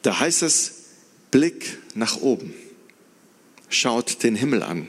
Da 0.01 0.19
heißt 0.19 0.43
es, 0.43 0.73
Blick 1.31 1.77
nach 1.95 2.21
oben, 2.21 2.53
schaut 3.69 4.23
den 4.23 4.35
Himmel 4.35 4.63
an. 4.63 4.87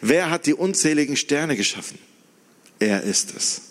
Wer 0.00 0.30
hat 0.30 0.46
die 0.46 0.54
unzähligen 0.54 1.16
Sterne 1.16 1.56
geschaffen? 1.56 1.98
Er 2.78 3.02
ist 3.02 3.34
es. 3.36 3.62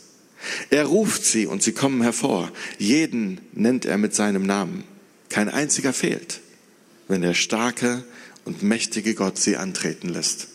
Er 0.69 0.85
ruft 0.85 1.23
sie 1.25 1.45
und 1.45 1.63
sie 1.63 1.71
kommen 1.71 2.01
hervor. 2.01 2.51
Jeden 2.77 3.39
nennt 3.53 3.85
er 3.85 3.97
mit 3.97 4.13
seinem 4.13 4.45
Namen. 4.45 4.83
Kein 5.29 5.49
einziger 5.49 5.93
fehlt, 5.93 6.41
wenn 7.07 7.21
der 7.21 7.33
starke 7.33 8.03
und 8.43 8.61
mächtige 8.61 9.15
Gott 9.15 9.39
sie 9.39 9.57
antreten 9.57 10.09
lässt. 10.09 10.47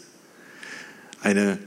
Eine 1.22 1.58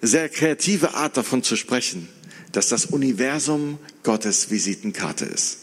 sehr 0.00 0.28
kreative 0.28 0.94
Art 0.94 1.16
davon 1.16 1.42
zu 1.42 1.56
sprechen, 1.56 2.08
dass 2.52 2.68
das 2.68 2.86
Universum 2.86 3.78
Gottes 4.02 4.50
Visitenkarte 4.50 5.24
ist. 5.24 5.58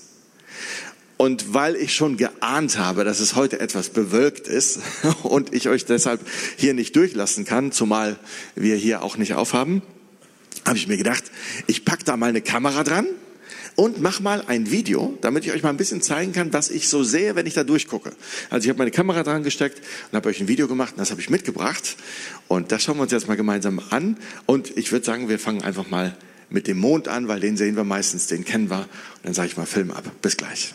Und 1.18 1.54
weil 1.54 1.76
ich 1.76 1.96
schon 1.96 2.16
geahnt 2.16 2.78
habe, 2.78 3.04
dass 3.04 3.20
es 3.20 3.36
heute 3.36 3.60
etwas 3.60 3.90
bewölkt 3.90 4.48
ist 4.48 4.80
und 5.24 5.54
ich 5.54 5.68
euch 5.68 5.86
deshalb 5.86 6.22
hier 6.58 6.74
nicht 6.74 6.96
durchlassen 6.96 7.44
kann, 7.44 7.72
zumal 7.72 8.18
wir 8.56 8.76
hier 8.76 9.02
auch 9.02 9.18
nicht 9.18 9.34
aufhaben, 9.34 9.82
habe 10.66 10.78
ich 10.78 10.88
mir 10.88 10.98
gedacht, 10.98 11.24
ich 11.66 11.86
pack 11.86 12.06
da 12.06 12.18
mal 12.18 12.30
eine 12.30 12.42
Kamera 12.42 12.84
dran 12.84 13.08
und 13.78 14.02
mach 14.02 14.20
mal 14.20 14.44
ein 14.48 14.72
Video, 14.72 15.18
damit 15.22 15.46
ich 15.46 15.54
euch 15.54 15.62
mal 15.62 15.70
ein 15.70 15.78
bisschen 15.78 16.02
zeigen 16.02 16.34
kann, 16.34 16.52
was 16.52 16.70
ich 16.70 16.90
so 16.90 17.04
sehe, 17.04 17.36
wenn 17.36 17.46
ich 17.46 17.54
da 17.54 17.64
durchgucke. 17.64 18.12
Also 18.50 18.66
ich 18.66 18.70
habe 18.70 18.80
meine 18.80 18.92
Kamera 18.92 19.22
dran 19.24 19.44
gesteckt 19.44 19.82
und 20.12 20.16
habe 20.18 20.28
euch 20.30 20.42
ein 20.42 20.48
Video 20.48 20.68
gemacht 20.68 20.94
und 20.94 21.00
das 21.00 21.12
habe 21.12 21.22
ich 21.22 21.30
mitgebracht 21.30 21.96
und 22.48 22.72
das 22.72 22.84
schauen 22.84 22.98
wir 22.98 23.04
uns 23.04 23.12
jetzt 23.12 23.28
mal 23.28 23.38
gemeinsam 23.38 23.80
an 23.92 24.18
und 24.48 24.76
ich 24.76 24.92
würde 24.92 25.06
sagen, 25.06 25.30
wir 25.30 25.38
fangen 25.38 25.62
einfach 25.62 25.90
mal 25.90 26.18
mit 26.50 26.68
dem 26.68 26.80
Mond 26.80 27.08
an, 27.08 27.28
weil 27.28 27.40
den 27.40 27.56
sehen 27.56 27.76
wir 27.76 27.84
meistens, 27.84 28.26
den 28.26 28.44
kennen 28.44 28.72
wir 28.72 28.80
und 28.80 28.88
dann 29.24 29.34
sage 29.36 29.50
ich 29.50 29.58
mal 29.58 29.68
Film 29.68 29.92
ab. 29.92 30.04
Bis 30.24 30.38
gleich. 30.38 30.74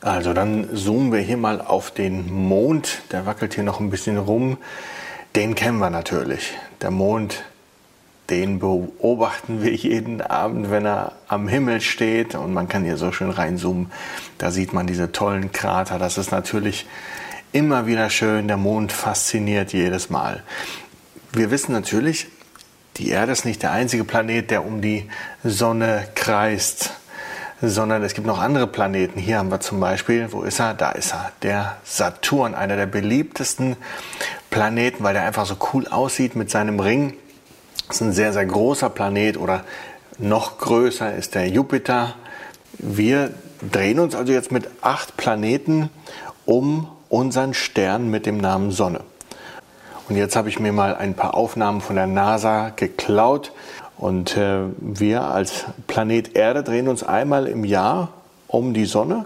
Also 0.00 0.32
dann 0.32 0.74
zoomen 0.74 1.12
wir 1.12 1.20
hier 1.20 1.36
mal 1.36 1.60
auf 1.60 1.92
den 1.92 2.32
Mond. 2.32 3.02
Der 3.10 3.26
wackelt 3.26 3.54
hier 3.54 3.64
noch 3.64 3.80
ein 3.80 3.90
bisschen 3.90 4.16
rum. 4.16 4.56
Den 5.36 5.54
kennen 5.54 5.78
wir 5.78 5.90
natürlich. 5.90 6.56
Der 6.80 6.90
Mond, 6.90 7.44
den 8.30 8.58
beobachten 8.58 9.62
wir 9.62 9.72
jeden 9.74 10.20
Abend, 10.20 10.70
wenn 10.70 10.84
er 10.84 11.12
am 11.28 11.48
Himmel 11.48 11.80
steht 11.80 12.34
und 12.34 12.52
man 12.52 12.68
kann 12.68 12.84
hier 12.84 12.98
so 12.98 13.10
schön 13.10 13.30
reinzoomen. 13.30 13.90
Da 14.36 14.50
sieht 14.50 14.72
man 14.72 14.86
diese 14.86 15.12
tollen 15.12 15.50
Krater. 15.50 15.98
Das 15.98 16.18
ist 16.18 16.30
natürlich 16.30 16.86
immer 17.52 17.86
wieder 17.86 18.10
schön. 18.10 18.46
Der 18.46 18.58
Mond 18.58 18.92
fasziniert 18.92 19.72
jedes 19.72 20.10
Mal. 20.10 20.42
Wir 21.32 21.50
wissen 21.50 21.72
natürlich, 21.72 22.26
die 22.98 23.10
Erde 23.10 23.32
ist 23.32 23.44
nicht 23.44 23.62
der 23.62 23.72
einzige 23.72 24.04
Planet, 24.04 24.50
der 24.50 24.66
um 24.66 24.82
die 24.82 25.08
Sonne 25.42 26.08
kreist, 26.14 26.92
sondern 27.62 28.02
es 28.02 28.12
gibt 28.12 28.26
noch 28.26 28.40
andere 28.40 28.66
Planeten. 28.66 29.18
Hier 29.18 29.38
haben 29.38 29.50
wir 29.50 29.60
zum 29.60 29.80
Beispiel, 29.80 30.32
wo 30.32 30.42
ist 30.42 30.58
er? 30.58 30.74
Da 30.74 30.90
ist 30.90 31.12
er, 31.12 31.32
der 31.42 31.76
Saturn, 31.84 32.54
einer 32.54 32.76
der 32.76 32.86
beliebtesten 32.86 33.76
Planeten, 34.50 35.02
weil 35.02 35.14
der 35.14 35.24
einfach 35.24 35.46
so 35.46 35.56
cool 35.72 35.86
aussieht 35.88 36.36
mit 36.36 36.50
seinem 36.50 36.80
Ring. 36.80 37.14
Das 37.88 37.96
ist 37.96 38.02
ein 38.02 38.12
sehr, 38.12 38.34
sehr 38.34 38.44
großer 38.44 38.90
Planet 38.90 39.38
oder 39.38 39.64
noch 40.18 40.58
größer 40.58 41.14
ist 41.14 41.34
der 41.34 41.48
Jupiter. 41.48 42.14
Wir 42.74 43.30
drehen 43.72 43.98
uns 43.98 44.14
also 44.14 44.30
jetzt 44.30 44.52
mit 44.52 44.68
acht 44.82 45.16
Planeten 45.16 45.88
um 46.44 46.86
unseren 47.08 47.54
Stern 47.54 48.10
mit 48.10 48.26
dem 48.26 48.36
Namen 48.36 48.72
Sonne. 48.72 49.00
Und 50.06 50.16
jetzt 50.16 50.36
habe 50.36 50.50
ich 50.50 50.60
mir 50.60 50.72
mal 50.72 50.96
ein 50.96 51.14
paar 51.14 51.34
Aufnahmen 51.34 51.80
von 51.80 51.96
der 51.96 52.06
NASA 52.06 52.72
geklaut. 52.76 53.52
Und 53.96 54.36
äh, 54.36 54.64
wir 54.78 55.22
als 55.22 55.64
Planet 55.86 56.36
Erde 56.36 56.62
drehen 56.62 56.88
uns 56.88 57.02
einmal 57.02 57.46
im 57.46 57.64
Jahr 57.64 58.10
um 58.48 58.74
die 58.74 58.86
Sonne 58.86 59.24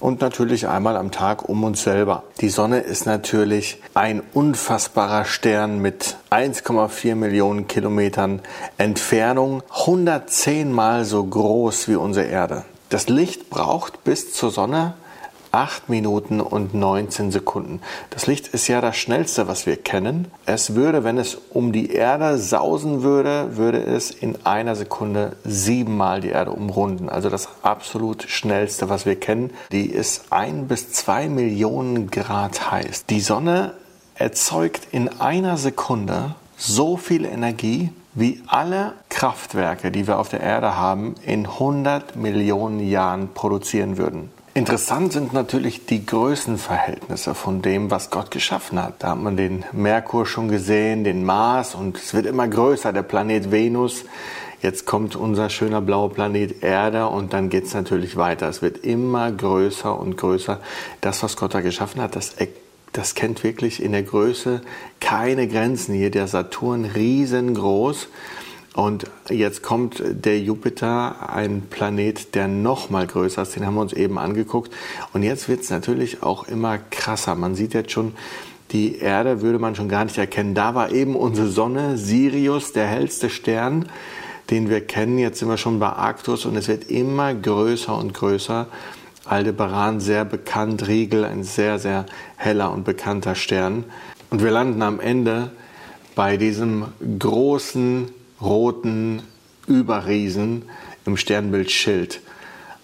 und 0.00 0.20
natürlich 0.20 0.68
einmal 0.68 0.96
am 0.96 1.10
Tag 1.10 1.48
um 1.48 1.64
uns 1.64 1.82
selber. 1.82 2.24
Die 2.40 2.48
Sonne 2.48 2.80
ist 2.80 3.06
natürlich 3.06 3.80
ein 3.94 4.22
unfassbarer 4.34 5.24
Stern 5.24 5.80
mit 5.80 6.16
1,4 6.30 7.14
Millionen 7.14 7.68
Kilometern 7.68 8.40
Entfernung, 8.78 9.62
110 9.70 10.72
mal 10.72 11.04
so 11.04 11.24
groß 11.24 11.88
wie 11.88 11.96
unsere 11.96 12.26
Erde. 12.26 12.64
Das 12.88 13.08
Licht 13.08 13.50
braucht 13.50 14.02
bis 14.02 14.32
zur 14.32 14.50
Sonne 14.50 14.94
8 15.52 15.88
Minuten 15.88 16.40
und 16.40 16.74
19 16.74 17.30
Sekunden. 17.30 17.80
Das 18.10 18.26
Licht 18.26 18.48
ist 18.48 18.68
ja 18.68 18.80
das 18.80 18.96
schnellste, 18.96 19.48
was 19.48 19.66
wir 19.66 19.76
kennen. 19.76 20.30
Es 20.46 20.74
würde, 20.74 21.04
wenn 21.04 21.18
es 21.18 21.38
um 21.50 21.72
die 21.72 21.92
Erde 21.92 22.38
sausen 22.38 23.02
würde, 23.02 23.56
würde 23.56 23.82
es 23.82 24.10
in 24.10 24.44
einer 24.44 24.76
Sekunde 24.76 25.36
siebenmal 25.44 26.20
die 26.20 26.28
Erde 26.28 26.52
umrunden. 26.52 27.08
Also 27.08 27.30
das 27.30 27.48
absolut 27.62 28.24
schnellste, 28.24 28.88
was 28.88 29.06
wir 29.06 29.18
kennen. 29.18 29.52
Die 29.72 29.86
ist 29.86 30.26
ein 30.30 30.68
bis 30.68 30.92
zwei 30.92 31.28
Millionen 31.28 32.10
Grad 32.10 32.70
heiß. 32.70 33.06
Die 33.06 33.20
Sonne 33.20 33.74
erzeugt 34.14 34.88
in 34.92 35.08
einer 35.20 35.56
Sekunde 35.56 36.34
so 36.56 36.96
viel 36.96 37.24
Energie, 37.24 37.90
wie 38.12 38.42
alle 38.46 38.94
Kraftwerke, 39.08 39.90
die 39.90 40.06
wir 40.06 40.18
auf 40.18 40.28
der 40.28 40.40
Erde 40.40 40.76
haben, 40.76 41.14
in 41.24 41.46
100 41.46 42.16
Millionen 42.16 42.80
Jahren 42.80 43.32
produzieren 43.32 43.96
würden. 43.96 44.30
Interessant 44.60 45.14
sind 45.14 45.32
natürlich 45.32 45.86
die 45.86 46.04
Größenverhältnisse 46.04 47.34
von 47.34 47.62
dem, 47.62 47.90
was 47.90 48.10
Gott 48.10 48.30
geschaffen 48.30 48.78
hat. 48.78 48.96
Da 48.98 49.12
hat 49.12 49.18
man 49.18 49.34
den 49.38 49.64
Merkur 49.72 50.26
schon 50.26 50.50
gesehen, 50.50 51.02
den 51.02 51.24
Mars 51.24 51.74
und 51.74 51.96
es 51.96 52.12
wird 52.12 52.26
immer 52.26 52.46
größer, 52.46 52.92
der 52.92 53.02
Planet 53.02 53.50
Venus. 53.50 54.04
Jetzt 54.60 54.84
kommt 54.84 55.16
unser 55.16 55.48
schöner 55.48 55.80
blauer 55.80 56.12
Planet 56.12 56.62
Erde 56.62 57.06
und 57.06 57.32
dann 57.32 57.48
geht 57.48 57.64
es 57.64 57.72
natürlich 57.72 58.18
weiter. 58.18 58.50
Es 58.50 58.60
wird 58.60 58.84
immer 58.84 59.32
größer 59.32 59.98
und 59.98 60.18
größer. 60.18 60.60
Das, 61.00 61.22
was 61.22 61.38
Gott 61.38 61.54
da 61.54 61.62
geschaffen 61.62 62.02
hat, 62.02 62.14
das, 62.14 62.34
das 62.92 63.14
kennt 63.14 63.42
wirklich 63.42 63.82
in 63.82 63.92
der 63.92 64.02
Größe 64.02 64.60
keine 65.00 65.48
Grenzen. 65.48 65.94
Hier 65.94 66.10
der 66.10 66.26
Saturn 66.26 66.84
riesengroß. 66.84 68.08
Und 68.74 69.04
jetzt 69.28 69.62
kommt 69.62 70.00
der 70.04 70.38
Jupiter, 70.38 71.32
ein 71.32 71.62
Planet, 71.70 72.34
der 72.34 72.46
noch 72.46 72.88
mal 72.88 73.06
größer 73.06 73.42
ist. 73.42 73.56
Den 73.56 73.66
haben 73.66 73.74
wir 73.74 73.80
uns 73.80 73.92
eben 73.92 74.18
angeguckt. 74.18 74.72
Und 75.12 75.22
jetzt 75.22 75.48
wird 75.48 75.62
es 75.62 75.70
natürlich 75.70 76.22
auch 76.22 76.46
immer 76.46 76.78
krasser. 76.78 77.34
Man 77.34 77.56
sieht 77.56 77.74
jetzt 77.74 77.90
schon, 77.90 78.14
die 78.70 78.98
Erde 78.98 79.42
würde 79.42 79.58
man 79.58 79.74
schon 79.74 79.88
gar 79.88 80.04
nicht 80.04 80.18
erkennen. 80.18 80.54
Da 80.54 80.76
war 80.76 80.92
eben 80.92 81.16
unsere 81.16 81.48
Sonne, 81.48 81.98
Sirius, 81.98 82.72
der 82.72 82.86
hellste 82.86 83.28
Stern, 83.28 83.88
den 84.50 84.70
wir 84.70 84.86
kennen. 84.86 85.18
Jetzt 85.18 85.40
sind 85.40 85.48
wir 85.48 85.56
schon 85.56 85.80
bei 85.80 85.88
Arctus 85.88 86.44
und 86.46 86.56
es 86.56 86.68
wird 86.68 86.88
immer 86.90 87.34
größer 87.34 87.96
und 87.96 88.14
größer. 88.14 88.68
Aldebaran, 89.24 89.98
sehr 90.00 90.24
bekannt, 90.24 90.86
Riegel, 90.86 91.24
ein 91.24 91.42
sehr, 91.42 91.80
sehr 91.80 92.06
heller 92.36 92.72
und 92.72 92.84
bekannter 92.84 93.34
Stern. 93.34 93.84
Und 94.30 94.42
wir 94.42 94.50
landen 94.52 94.82
am 94.82 95.00
Ende 95.00 95.50
bei 96.14 96.36
diesem 96.36 96.84
großen 97.18 98.08
roten 98.40 99.22
Überriesen 99.66 100.64
im 101.06 101.16
Sternbild 101.16 101.70
Schild. 101.70 102.20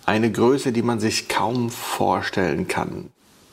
Eine 0.04 0.30
Größe, 0.30 0.72
die 0.72 0.82
man 0.82 1.00
sich 1.00 1.28
kaum 1.28 1.70
vorstellen 1.70 2.68
kann. 2.68 3.10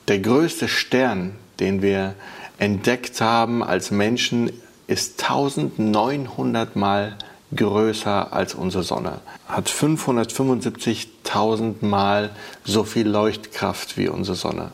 Der 0.08 0.20
größte 0.20 0.68
Stern, 0.68 1.32
den 1.60 1.82
wir 1.82 2.14
entdeckt 2.58 3.22
haben 3.22 3.64
als 3.64 3.90
Menschen, 3.90 4.52
ist 4.88 5.24
1900 5.24 6.76
Mal 6.76 7.18
größer 7.56 8.34
als 8.34 8.54
unsere 8.54 8.84
Sonne. 8.84 9.22
Hat 9.48 9.70
575.000 9.70 11.86
Mal 11.86 12.32
so 12.64 12.84
viel 12.84 13.08
Leuchtkraft 13.08 13.98
wie 13.98 14.10
unsere 14.10 14.36
Sonne. 14.36 14.72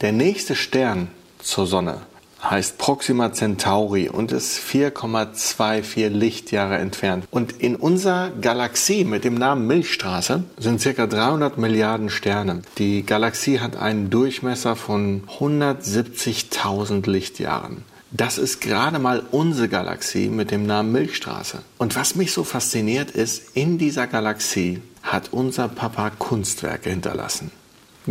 Der 0.00 0.12
nächste 0.12 0.54
Stern 0.54 1.08
zur 1.38 1.66
Sonne 1.66 2.02
heißt 2.42 2.78
Proxima 2.78 3.32
Centauri 3.32 4.08
und 4.08 4.32
ist 4.32 4.58
4,24 4.58 6.08
Lichtjahre 6.08 6.78
entfernt. 6.78 7.26
Und 7.30 7.52
in 7.52 7.76
unserer 7.76 8.30
Galaxie 8.30 9.04
mit 9.04 9.24
dem 9.24 9.34
Namen 9.34 9.66
Milchstraße 9.66 10.44
sind 10.56 10.80
circa 10.80 11.06
300 11.06 11.58
Milliarden 11.58 12.10
Sterne. 12.10 12.62
Die 12.78 13.04
Galaxie 13.04 13.60
hat 13.60 13.76
einen 13.76 14.10
Durchmesser 14.10 14.76
von 14.76 15.24
170.000 15.38 17.08
Lichtjahren. 17.08 17.84
Das 18.10 18.38
ist 18.38 18.62
gerade 18.62 18.98
mal 18.98 19.22
unsere 19.32 19.68
Galaxie 19.68 20.28
mit 20.30 20.50
dem 20.50 20.64
Namen 20.64 20.92
Milchstraße. 20.92 21.58
Und 21.76 21.94
was 21.94 22.14
mich 22.14 22.32
so 22.32 22.42
fasziniert 22.42 23.10
ist, 23.10 23.54
in 23.54 23.76
dieser 23.76 24.06
Galaxie 24.06 24.80
hat 25.02 25.32
unser 25.32 25.68
Papa 25.68 26.10
Kunstwerke 26.10 26.88
hinterlassen. 26.88 27.50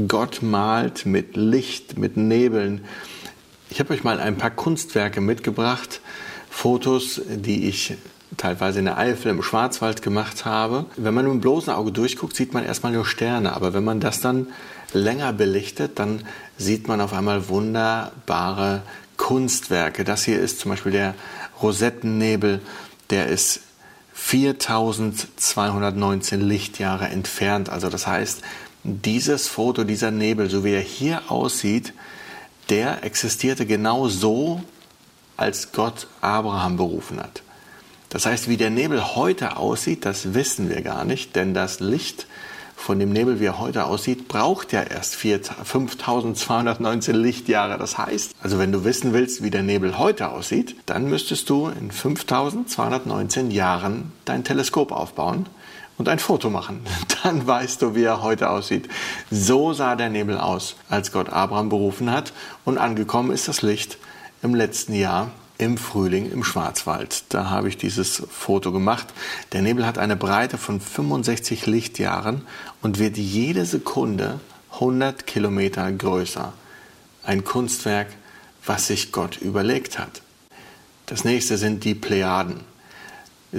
Gott 0.08 0.44
malt 0.44 1.08
mit 1.08 1.36
Licht, 1.36 1.98
mit 1.98 2.18
Nebeln. 2.18 2.86
Ich 3.70 3.80
habe 3.80 3.94
euch 3.94 4.04
mal 4.04 4.20
ein 4.20 4.38
paar 4.38 4.52
Kunstwerke 4.52 5.20
mitgebracht, 5.20 6.00
Fotos, 6.50 7.22
die 7.28 7.68
ich 7.68 7.96
teilweise 8.38 8.80
in 8.80 8.86
der 8.86 8.98
Eifel 8.98 9.30
im 9.30 9.44
Schwarzwald 9.44 10.02
gemacht 10.02 10.46
habe. 10.46 10.86
Wenn 10.96 11.14
man 11.14 11.26
mit 11.26 11.34
dem 11.34 11.42
bloßen 11.42 11.74
Auge 11.74 11.92
durchguckt, 11.92 12.34
sieht 12.36 12.54
man 12.54 12.64
erstmal 12.64 12.94
nur 12.94 13.06
Sterne, 13.06 13.54
aber 13.54 13.74
wenn 13.74 13.84
man 13.84 14.00
das 14.00 14.22
dann 14.22 14.48
länger 14.94 15.34
belichtet, 15.34 16.00
dann 16.00 16.24
sieht 16.58 16.88
man 16.88 17.02
auf 17.02 17.12
einmal 17.14 17.50
wunderbare 17.50 18.84
Kunstwerke. 19.18 20.06
Das 20.06 20.24
hier 20.24 20.40
ist 20.40 20.60
zum 20.60 20.72
Beispiel 20.72 20.94
der 20.94 21.14
Rosettennebel, 21.62 22.62
der 23.10 23.28
ist 23.28 23.60
4219 24.14 26.42
Lichtjahre 26.42 27.10
entfernt. 27.10 27.70
Also 27.70 27.90
das 27.90 28.08
heißt, 28.08 28.42
dieses 28.84 29.48
Foto, 29.48 29.84
dieser 29.84 30.12
Nebel, 30.12 30.50
so 30.50 30.64
wie 30.64 30.72
er 30.72 30.82
hier 30.82 31.30
aussieht, 31.30 31.94
der 32.70 33.04
existierte 33.04 33.66
genau 33.66 34.08
so, 34.08 34.62
als 35.36 35.72
Gott 35.72 36.08
Abraham 36.22 36.78
berufen 36.78 37.20
hat. 37.20 37.42
Das 38.10 38.26
heißt, 38.26 38.50
wie 38.50 38.58
der 38.58 38.70
Nebel 38.70 39.16
heute 39.16 39.58
aussieht, 39.58 40.06
das 40.06 40.34
wissen 40.34 40.70
wir 40.70 40.82
gar 40.82 41.06
nicht, 41.06 41.36
denn 41.36 41.54
das 41.54 41.80
Licht 41.80 42.28
von 42.76 43.00
dem 43.00 43.12
Nebel, 43.12 43.40
wie 43.40 43.46
er 43.46 43.60
heute 43.60 43.86
aussieht, 43.86 44.28
braucht 44.28 44.72
ja 44.72 44.84
erst 44.84 45.16
5219 45.16 47.16
Lichtjahre. 47.16 47.78
Das 47.78 47.98
heißt, 47.98 48.34
also 48.42 48.60
wenn 48.60 48.72
du 48.72 48.84
wissen 48.84 49.14
willst, 49.14 49.44
wie 49.44 49.50
der 49.50 49.64
Nebel 49.64 49.98
heute 49.98 50.30
aussieht, 50.30 50.76
dann 50.86 51.10
müsstest 51.10 51.50
du 51.50 51.68
in 51.68 51.92
5219 51.92 53.52
Jahren 53.52 54.12
dein 54.26 54.44
Teleskop 54.44 54.92
aufbauen 54.92 55.48
und 55.98 56.10
ein 56.10 56.20
Foto 56.20 56.50
machen. 56.50 56.82
Dann 57.24 57.46
weißt 57.46 57.82
du, 57.82 57.96
wie 57.96 58.04
er 58.04 58.22
heute 58.22 58.50
aussieht. 58.50 58.88
So 59.32 59.74
sah 59.74 59.96
der 59.96 60.10
Nebel 60.10 60.38
aus, 60.38 60.76
als 60.90 61.12
Gott 61.12 61.30
Abraham 61.30 61.70
berufen 61.70 62.12
hat 62.12 62.34
und 62.66 62.78
angekommen 62.78 63.32
ist 63.32 63.48
das 63.48 63.62
Licht 63.62 63.98
im 64.42 64.56
letzten 64.56 64.94
Jahr 64.94 65.32
im 65.58 65.78
Frühling 65.78 66.32
im 66.32 66.44
Schwarzwald. 66.44 67.24
Da 67.30 67.50
habe 67.50 67.68
ich 67.70 67.78
dieses 67.78 68.24
Foto 68.30 68.72
gemacht. 68.72 69.08
Der 69.54 69.62
Nebel 69.62 69.86
hat 69.86 69.98
eine 69.98 70.16
Breite 70.16 70.58
von 70.58 70.80
65 70.80 71.66
Lichtjahren 71.66 72.44
und 72.82 73.00
wird 73.00 73.18
jede 73.18 73.66
Sekunde 73.66 74.40
100 74.74 75.26
Kilometer 75.26 75.92
größer. 75.92 76.54
Ein 77.24 77.44
Kunstwerk, 77.44 78.08
was 78.66 78.88
sich 78.88 79.12
Gott 79.12 79.38
überlegt 79.38 79.98
hat. 79.98 80.22
Das 81.08 81.24
nächste 81.24 81.58
sind 81.58 81.84
die 81.84 81.96
Plejaden. 81.96 82.60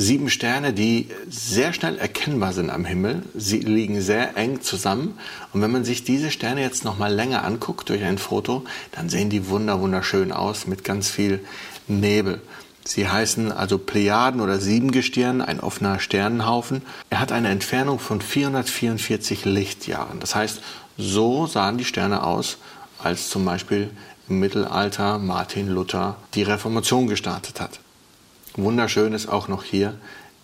Sieben 0.01 0.31
Sterne, 0.31 0.73
die 0.73 1.09
sehr 1.29 1.73
schnell 1.73 1.99
erkennbar 1.99 2.53
sind 2.53 2.71
am 2.71 2.85
Himmel. 2.85 3.25
Sie 3.35 3.59
liegen 3.59 4.01
sehr 4.01 4.37
eng 4.37 4.61
zusammen. 4.61 5.19
Und 5.53 5.61
wenn 5.61 5.73
man 5.73 5.85
sich 5.85 6.05
diese 6.05 6.31
Sterne 6.31 6.61
jetzt 6.61 6.85
noch 6.85 6.99
mal 6.99 7.13
länger 7.13 7.43
anguckt 7.43 7.89
durch 7.89 8.05
ein 8.05 8.19
Foto, 8.19 8.63
dann 8.93 9.09
sehen 9.09 9.29
die 9.29 9.49
wunder 9.49 9.81
wunderschön 9.81 10.31
aus 10.31 10.69
mit 10.69 10.85
ganz 10.85 11.11
viel 11.11 11.41
Nebel. 11.89 12.41
Sie 12.85 13.09
heißen 13.09 13.51
also 13.51 13.77
Plejaden 13.77 14.41
oder 14.41 14.61
Siebengestirn, 14.61 15.43
ein 15.43 15.59
offener 15.59 15.99
Sternenhaufen. 15.99 16.83
Er 17.11 17.19
hat 17.19 17.33
eine 17.33 17.49
Entfernung 17.49 17.99
von 17.99 18.21
444 18.21 19.47
Lichtjahren. 19.47 20.21
Das 20.21 20.37
heißt, 20.37 20.61
so 20.97 21.49
sahen 21.49 21.77
die 21.77 21.85
Sterne 21.85 22.23
aus, 22.23 22.59
als 23.03 23.31
zum 23.31 23.45
Beispiel 23.45 23.91
im 24.29 24.39
Mittelalter 24.39 25.19
Martin 25.19 25.67
Luther 25.67 26.19
die 26.35 26.45
Reformation 26.45 27.09
gestartet 27.09 27.61
hat. 27.61 27.81
Wunderschön 28.59 29.13
ist 29.13 29.29
auch 29.29 29.47
noch 29.47 29.63
hier 29.63 29.95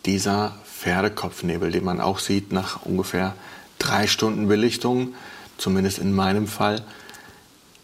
dieser 0.06 0.54
Pferdekopfnebel, 0.64 1.73
den 1.73 1.83
man 1.83 2.00
auch 2.00 2.21
sieht 2.21 2.52
nach 2.52 2.87
ungefähr 2.87 3.35
drei 3.80 4.06
Stunden 4.06 4.47
Belichtung, 4.47 5.15
zumindest 5.58 5.99
in 5.99 6.12
meinem 6.12 6.47
Fall. 6.47 6.82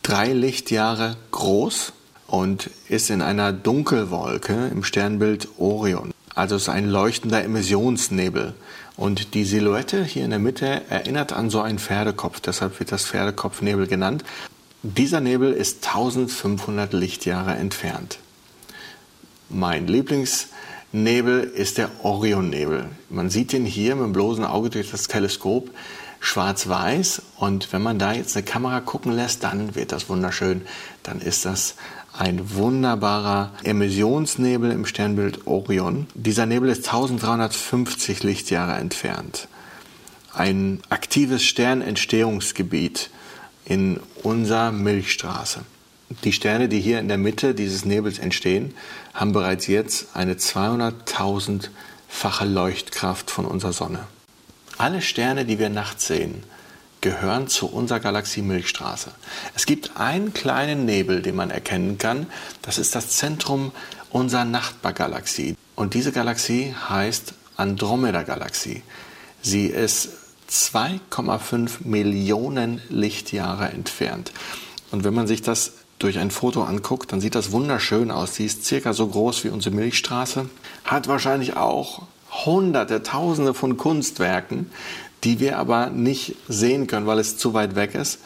Drei 0.05 0.33
Lichtjahre 0.33 1.17
groß 1.33 1.93
und 2.29 2.71
ist 2.89 3.11
in 3.11 3.23
einer 3.23 3.53
Dunkelwolke 3.53 4.69
im 4.69 4.85
Sternbild 4.85 5.49
Orion. 5.59 6.13
Also 6.37 6.55
es 6.55 6.63
ist 6.63 6.69
ein 6.69 6.89
leuchtender 6.89 7.43
Emissionsnebel. 7.43 8.55
Und 8.97 9.35
die 9.35 9.45
Silhouette 9.45 10.05
hier 10.05 10.25
in 10.25 10.31
der 10.31 10.39
Mitte 10.39 10.83
erinnert 10.91 11.33
an 11.33 11.51
so 11.51 11.61
einen 11.61 11.81
Pferdekopf, 11.81 12.39
deshalb 12.39 12.79
wird 12.79 12.93
das 12.93 13.05
Pferdekopfnebel 13.05 13.89
genannt. 13.89 14.23
Dieser 14.85 15.21
Nebel 15.21 15.53
ist 15.53 15.87
1500 15.89 16.93
Lichtjahre 16.93 17.55
entfernt. 17.57 18.19
Mein 19.53 19.89
Lieblingsnebel 19.89 21.43
ist 21.43 21.77
der 21.77 21.91
Orionnebel. 22.05 22.87
Man 23.09 23.31
sieht 23.31 23.53
ihn 23.53 23.65
hier 23.65 23.97
mit 23.97 24.05
dem 24.05 24.13
bloßen 24.13 24.45
Auge 24.45 24.71
durch 24.71 24.93
das 24.93 25.09
Teleskop 25.09 25.71
schwarz-weiß 26.21 27.23
und 27.37 27.73
wenn 27.73 27.83
man 27.83 27.99
da 27.99 28.13
jetzt 28.13 28.37
eine 28.37 28.45
Kamera 28.45 28.81
gucken 28.81 29.11
lässt, 29.11 29.43
dann 29.43 29.75
wird 29.75 29.91
das 29.91 30.09
wunderschön. 30.09 30.63
Dann 31.03 31.21
ist 31.21 31.47
das 31.47 31.75
ein 32.17 32.55
wunderbarer 32.55 33.53
Emissionsnebel 33.65 34.71
im 34.71 34.87
Sternbild 34.87 35.49
Orion. 35.49 36.07
Dieser 36.15 36.47
Nebel 36.47 36.69
ist 36.69 36.87
1350 36.87 38.23
Lichtjahre 38.23 38.75
entfernt. 38.75 39.49
Ein 40.33 40.81
aktives 40.91 41.43
Sternentstehungsgebiet 41.43 43.11
in 43.65 43.99
unserer 44.23 44.71
Milchstraße. 44.71 45.63
Die 46.25 46.33
Sterne, 46.33 46.69
die 46.69 46.81
hier 46.81 47.01
in 47.01 47.09
der 47.09 47.19
Mitte 47.19 47.55
dieses 47.55 47.85
Nebels 47.85 48.19
entstehen, 48.19 48.75
haben 49.15 49.33
bereits 49.33 49.67
jetzt 49.67 50.15
eine 50.15 50.35
200.000-fache 50.35 52.45
Leuchtkraft 52.45 53.31
von 53.31 53.45
unserer 53.45 53.73
Sonne. 53.73 54.07
Alle 54.79 55.03
Sterne, 55.03 55.45
die 55.45 55.59
wir 55.59 55.69
nachts 55.69 56.07
sehen, 56.07 56.43
gehören 57.01 57.49
zu 57.49 57.67
unserer 57.67 58.01
Galaxie 58.01 58.43
Milchstraße. 58.43 59.11
Es 59.55 59.67
gibt 59.67 59.97
einen 59.97 60.35
kleinen 60.35 60.85
Nebel, 60.85 61.23
den 61.23 61.37
man 61.37 61.51
erkennen 61.51 61.99
kann. 61.99 62.27
Das 62.63 62.79
ist 62.79 62.95
das 62.95 63.11
Zentrum 63.11 63.73
unserer 64.11 64.45
Nachbargalaxie. 64.45 65.57
Und 65.77 65.95
diese 65.95 66.13
Galaxie 66.13 66.75
heißt 66.89 67.35
Andromeda-Galaxie. 67.57 68.83
Sie 69.43 69.67
ist 69.67 70.11
2,5 70.51 71.85
Millionen 71.85 72.83
Lichtjahre 72.89 73.69
entfernt. 73.69 74.33
Und 74.91 75.05
wenn 75.05 75.15
man 75.15 75.27
sich 75.27 75.43
das 75.43 75.73
durch 76.01 76.19
ein 76.19 76.33
Foto 76.33 76.65
anguckt, 76.65 77.13
dann 77.13 77.21
sieht 77.21 77.37
das 77.37 77.53
wunderschön 77.53 78.11
aus. 78.11 78.35
Sie 78.35 78.47
ist 78.47 78.65
circa 78.65 78.93
so 78.93 79.07
groß 79.07 79.45
wie 79.45 79.51
unsere 79.51 79.75
Milchstraße, 79.75 80.49
hat 80.85 81.07
wahrscheinlich 81.07 81.57
auch 81.57 82.03
hunderte, 82.45 83.03
tausende 83.03 83.55
von 83.55 83.77
Kunstwerken, 83.77 84.71
die 85.23 85.39
wir 85.39 85.59
aber 85.59 85.91
nicht 85.91 86.37
sehen 86.49 86.87
können, 86.87 87.07
weil 87.07 87.19
es 87.19 87.37
zu 87.37 87.55
weit 87.55 87.77
weg 87.77 87.95
ist. 87.95 88.19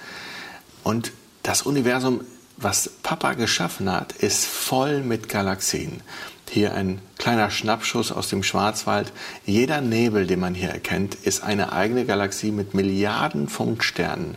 Und 0.85 1.13
das 1.43 1.63
Universum, 1.63 2.21
was 2.57 2.89
Papa 3.03 3.35
geschaffen 3.35 3.91
hat, 3.91 4.13
ist 4.13 4.47
voll 4.47 5.03
mit 5.03 5.29
Galaxien. 5.29 6.01
Hier 6.49 6.75
ein 6.75 7.01
kleiner 7.19 7.51
Schnappschuss 7.51 8.13
aus 8.13 8.29
dem 8.29 8.45
Schwarzwald. 8.45 9.13
Jeder 9.45 9.81
Nebel, 9.81 10.29
den 10.29 10.39
man 10.39 10.55
hier 10.55 10.69
erkennt, 10.69 11.17
ist 11.17 11.43
eine 11.43 11.73
eigene 11.73 12.05
Galaxie 12.05 12.53
mit 12.53 12.75
Milliarden 12.75 13.49
von 13.49 13.81
Sternen. 13.81 14.37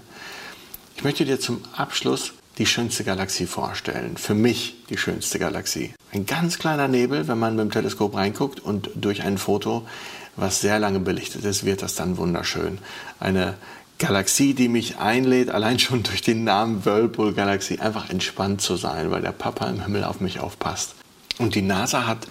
Ich 0.96 1.04
möchte 1.04 1.26
dir 1.26 1.40
zum 1.40 1.62
Abschluss 1.76 2.34
die 2.58 2.66
schönste 2.66 3.04
Galaxie 3.04 3.46
vorstellen. 3.46 4.18
Für 4.18 4.34
mich 4.34 4.76
die 4.90 4.98
schönste 4.98 5.40
Galaxie. 5.40 5.94
Ein 6.12 6.26
ganz 6.26 6.58
kleiner 6.58 6.88
Nebel, 6.88 7.28
wenn 7.28 7.38
man 7.38 7.56
mit 7.56 7.66
dem 7.66 7.72
Teleskop 7.72 8.16
reinguckt 8.16 8.60
und 8.60 8.90
durch 8.96 9.24
ein 9.24 9.38
Foto, 9.38 9.88
was 10.36 10.62
sehr 10.62 10.80
lange 10.80 11.00
belichtet 11.00 11.44
ist, 11.44 11.66
wird 11.66 11.82
das 11.82 11.96
dann 11.96 12.18
wunderschön. 12.18 12.80
Eine 13.20 13.56
Galaxie, 14.00 14.54
die 14.54 14.70
mich 14.70 14.98
einlädt, 14.98 15.50
allein 15.50 15.80
schon 15.80 16.04
durch 16.04 16.22
den 16.22 16.44
Namen 16.44 16.86
Whirlpool 16.86 17.34
Galaxie, 17.34 17.80
einfach 17.80 18.10
entspannt 18.10 18.62
zu 18.62 18.76
sein, 18.76 19.12
weil 19.12 19.22
der 19.22 19.32
Papa 19.32 19.68
im 19.68 19.82
Himmel 19.82 20.04
auf 20.04 20.20
mich 20.20 20.40
aufpasst. 20.40 20.96
Und 21.40 21.56
die 21.56 21.62
NASA 21.62 22.06
hat 22.06 22.28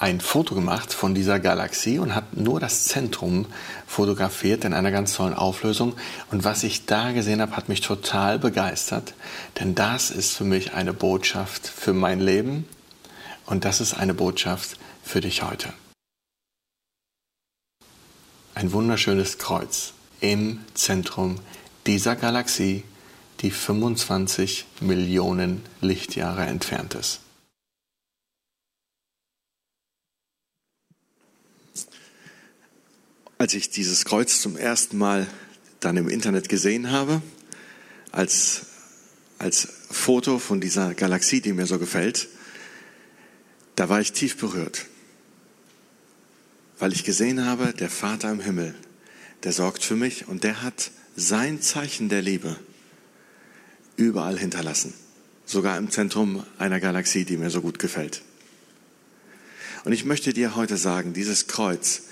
ein 0.00 0.20
Foto 0.20 0.54
gemacht 0.54 0.94
von 0.94 1.14
dieser 1.14 1.38
Galaxie 1.38 1.98
und 1.98 2.14
hat 2.14 2.34
nur 2.34 2.58
das 2.58 2.84
Zentrum 2.84 3.44
fotografiert 3.86 4.64
in 4.64 4.72
einer 4.72 4.90
ganz 4.90 5.12
tollen 5.12 5.34
Auflösung. 5.34 5.94
Und 6.30 6.42
was 6.42 6.62
ich 6.62 6.86
da 6.86 7.12
gesehen 7.12 7.42
habe, 7.42 7.54
hat 7.54 7.68
mich 7.68 7.82
total 7.82 8.38
begeistert, 8.38 9.12
denn 9.60 9.74
das 9.74 10.10
ist 10.10 10.34
für 10.34 10.44
mich 10.44 10.72
eine 10.72 10.94
Botschaft 10.94 11.68
für 11.68 11.92
mein 11.92 12.18
Leben 12.18 12.66
und 13.44 13.66
das 13.66 13.82
ist 13.82 13.92
eine 13.92 14.14
Botschaft 14.14 14.78
für 15.02 15.20
dich 15.20 15.42
heute. 15.42 15.70
Ein 18.54 18.72
wunderschönes 18.72 19.36
Kreuz 19.36 19.92
im 20.20 20.60
Zentrum 20.72 21.36
dieser 21.86 22.16
Galaxie, 22.16 22.84
die 23.40 23.50
25 23.50 24.64
Millionen 24.80 25.62
Lichtjahre 25.82 26.46
entfernt 26.46 26.94
ist. 26.94 27.20
Als 33.40 33.54
ich 33.54 33.70
dieses 33.70 34.04
Kreuz 34.04 34.42
zum 34.42 34.58
ersten 34.58 34.98
Mal 34.98 35.26
dann 35.80 35.96
im 35.96 36.10
Internet 36.10 36.50
gesehen 36.50 36.90
habe, 36.90 37.22
als, 38.12 38.66
als 39.38 39.66
Foto 39.90 40.38
von 40.38 40.60
dieser 40.60 40.92
Galaxie, 40.92 41.40
die 41.40 41.54
mir 41.54 41.64
so 41.64 41.78
gefällt, 41.78 42.28
Da 43.76 43.88
war 43.88 43.98
ich 43.98 44.12
tief 44.12 44.36
berührt, 44.36 44.84
weil 46.78 46.92
ich 46.92 47.02
gesehen 47.02 47.46
habe, 47.46 47.72
der 47.72 47.88
Vater 47.88 48.30
im 48.30 48.40
Himmel, 48.40 48.74
der 49.42 49.54
sorgt 49.54 49.84
für 49.84 49.96
mich 49.96 50.28
und 50.28 50.44
der 50.44 50.60
hat 50.60 50.90
sein 51.16 51.62
Zeichen 51.62 52.10
der 52.10 52.20
Liebe 52.20 52.56
überall 53.96 54.38
hinterlassen, 54.38 54.92
sogar 55.46 55.78
im 55.78 55.90
Zentrum 55.90 56.44
einer 56.58 56.78
Galaxie, 56.78 57.24
die 57.24 57.38
mir 57.38 57.48
so 57.48 57.62
gut 57.62 57.78
gefällt. 57.78 58.20
Und 59.86 59.92
ich 59.92 60.04
möchte 60.04 60.34
dir 60.34 60.56
heute 60.56 60.76
sagen, 60.76 61.14
dieses 61.14 61.46
Kreuz 61.46 62.02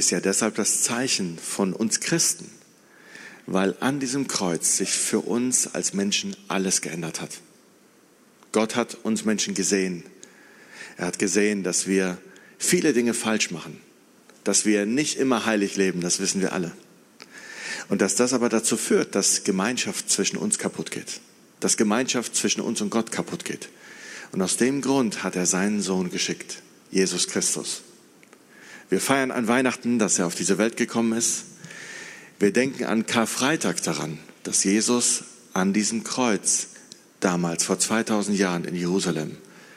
ist 0.00 0.10
ja 0.10 0.20
deshalb 0.20 0.54
das 0.54 0.80
Zeichen 0.80 1.38
von 1.38 1.74
uns 1.74 2.00
Christen, 2.00 2.50
weil 3.46 3.76
an 3.80 4.00
diesem 4.00 4.28
Kreuz 4.28 4.78
sich 4.78 4.92
für 4.92 5.20
uns 5.20 5.74
als 5.74 5.92
Menschen 5.92 6.34
alles 6.48 6.80
geändert 6.80 7.20
hat. 7.20 7.40
Gott 8.52 8.76
hat 8.76 8.96
uns 9.02 9.26
Menschen 9.26 9.52
gesehen. 9.52 10.02
Er 10.96 11.06
hat 11.06 11.18
gesehen, 11.18 11.62
dass 11.64 11.86
wir 11.86 12.16
viele 12.58 12.94
Dinge 12.94 13.12
falsch 13.12 13.50
machen, 13.50 13.78
dass 14.42 14.64
wir 14.64 14.86
nicht 14.86 15.18
immer 15.18 15.44
heilig 15.44 15.76
leben, 15.76 16.00
das 16.00 16.18
wissen 16.18 16.40
wir 16.40 16.54
alle. 16.54 16.72
Und 17.90 18.00
dass 18.00 18.16
das 18.16 18.32
aber 18.32 18.48
dazu 18.48 18.78
führt, 18.78 19.14
dass 19.14 19.44
Gemeinschaft 19.44 20.08
zwischen 20.10 20.38
uns 20.38 20.58
kaputt 20.58 20.90
geht, 20.90 21.20
dass 21.60 21.76
Gemeinschaft 21.76 22.34
zwischen 22.34 22.62
uns 22.62 22.80
und 22.80 22.88
Gott 22.88 23.12
kaputt 23.12 23.44
geht. 23.44 23.68
Und 24.32 24.40
aus 24.40 24.56
dem 24.56 24.80
Grund 24.80 25.22
hat 25.24 25.36
er 25.36 25.44
seinen 25.44 25.82
Sohn 25.82 26.10
geschickt, 26.10 26.62
Jesus 26.90 27.28
Christus. 27.28 27.82
Wir 28.90 29.00
feiern 29.00 29.30
an 29.30 29.46
Weihnachten, 29.46 30.00
dass 30.00 30.18
er 30.18 30.26
auf 30.26 30.34
diese 30.34 30.58
Welt 30.58 30.76
gekommen 30.76 31.16
ist. 31.16 31.44
Wir 32.40 32.52
denken 32.52 32.84
an 32.84 33.06
Karfreitag 33.06 33.80
daran, 33.82 34.18
dass 34.42 34.64
Jesus 34.64 35.22
an 35.52 35.72
diesem 35.72 36.02
Kreuz 36.02 36.66
damals 37.20 37.64
vor 37.64 37.78
2000 37.78 38.36
Jahren 38.36 38.64
in 38.64 38.74
Jerusalem 38.74 39.36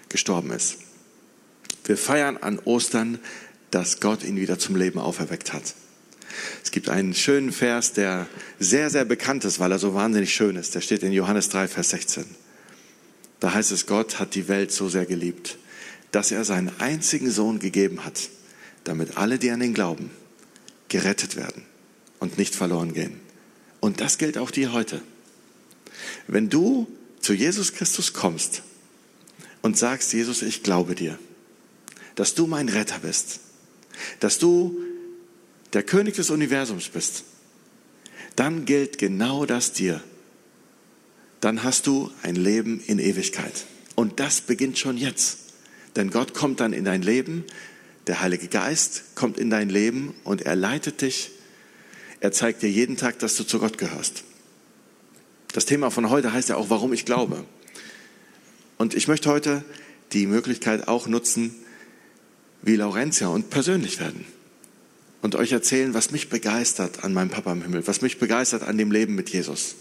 gestorben 0.10 0.50
ist. 0.50 0.78
Wir 1.86 1.96
feiern 1.96 2.38
an 2.38 2.58
Ostern, 2.60 3.20
dass 3.70 4.00
Gott 4.00 4.24
ihn 4.24 4.38
wieder 4.38 4.58
zum 4.58 4.76
Leben 4.76 4.98
auferweckt 4.98 5.54
hat. 5.54 5.76
Es 6.64 6.72
gibt 6.72 6.90
einen 6.90 7.14
schönen 7.14 7.52
Vers, 7.52 7.94
der 7.94 8.28
sehr, 8.60 8.90
sehr 8.90 9.06
bekannt 9.06 9.46
ist, 9.46 9.60
weil 9.60 9.72
er 9.72 9.80
so 9.80 9.94
wahnsinnig 9.94 10.34
schön 10.34 10.56
ist. 10.56 10.74
Der 10.74 10.82
steht 10.82 11.04
in 11.04 11.12
Johannes 11.12 11.50
3, 11.50 11.68
Vers 11.68 11.92
16. 11.92 12.26
Da 13.40 13.54
heißt 13.54 13.72
es, 13.72 13.86
Gott 13.86 14.20
hat 14.20 14.34
die 14.34 14.48
Welt 14.48 14.72
so 14.72 14.90
sehr 14.90 15.06
geliebt, 15.06 15.58
dass 16.12 16.32
er 16.32 16.46
seinen 16.46 16.72
einzigen 16.80 17.30
Sohn 17.30 17.60
gegeben 17.60 18.06
hat, 18.06 18.30
damit 18.84 19.18
alle, 19.18 19.40
die 19.40 19.52
an 19.52 19.62
ihn 19.62 19.74
glauben, 19.74 20.12
gerettet 20.90 21.36
werden 21.36 21.64
und 22.20 22.38
nicht 22.38 22.56
verloren 22.56 22.94
gehen. 22.94 23.20
Und 23.80 24.02
das 24.02 24.18
gilt 24.18 24.38
auch 24.38 24.52
dir 24.52 24.74
heute. 24.74 25.02
Wenn 26.28 26.50
du 26.50 26.88
zu 27.20 27.34
Jesus 27.34 27.74
Christus 27.74 28.14
kommst 28.14 28.64
und 29.62 29.78
sagst, 29.78 30.14
Jesus, 30.14 30.42
ich 30.42 30.64
glaube 30.64 30.96
dir, 30.96 31.18
dass 32.16 32.36
du 32.36 32.48
mein 32.48 32.70
Retter 32.70 33.00
bist, 33.00 33.40
dass 34.20 34.40
du 34.40 34.80
der 35.74 35.84
König 35.84 36.16
des 36.16 36.30
Universums 36.30 36.90
bist, 36.90 37.24
dann 38.36 38.66
gilt 38.66 38.98
genau 38.98 39.46
das 39.46 39.74
dir. 39.74 40.02
Dann 41.40 41.64
hast 41.64 41.88
du 41.88 42.12
ein 42.22 42.36
Leben 42.36 42.82
in 42.86 43.00
Ewigkeit. 43.00 43.66
Und 43.96 44.20
das 44.20 44.42
beginnt 44.42 44.78
schon 44.78 44.98
jetzt. 44.98 45.40
Denn 45.96 46.10
Gott 46.10 46.34
kommt 46.34 46.60
dann 46.60 46.74
in 46.74 46.86
dein 46.86 47.02
Leben, 47.02 47.44
der 48.08 48.22
Heilige 48.22 48.48
Geist 48.48 49.16
kommt 49.16 49.38
in 49.38 49.50
dein 49.50 49.70
Leben 49.70 50.14
und 50.24 50.42
er 50.42 50.56
leitet 50.56 51.02
dich. 51.02 51.32
Er 52.20 52.32
zeigt 52.32 52.62
dir 52.62 52.70
jeden 52.70 52.98
Tag, 52.98 53.20
dass 53.20 53.36
du 53.36 53.44
zu 53.44 53.60
Gott 53.60 53.78
gehörst. 53.78 54.24
Das 55.54 55.66
Thema 55.66 55.92
von 55.92 56.10
heute 56.10 56.34
heißt 56.34 56.50
ja 56.50 56.56
auch, 56.56 56.70
warum 56.70 56.94
ich 56.94 57.06
glaube. 57.06 57.46
Und 58.78 58.94
ich 58.94 59.08
möchte 59.08 59.30
heute 59.30 59.64
die 60.12 60.26
Möglichkeit 60.26 60.88
auch 60.88 61.08
nutzen, 61.08 61.56
wie 62.62 62.76
Laurentia 62.76 63.28
und 63.28 63.50
persönlich 63.50 64.00
werden 64.00 64.26
und 65.22 65.36
euch 65.36 65.52
erzählen, 65.52 65.94
was 65.94 66.12
mich 66.12 66.30
begeistert 66.30 67.04
an 67.04 67.14
meinem 67.14 67.30
Papa 67.30 67.52
im 67.52 67.62
Himmel, 67.62 67.88
was 67.88 68.02
mich 68.02 68.20
begeistert 68.20 68.64
an 68.64 68.78
dem 68.78 68.92
Leben 68.92 69.16
mit 69.16 69.30
Jesus. 69.30 69.76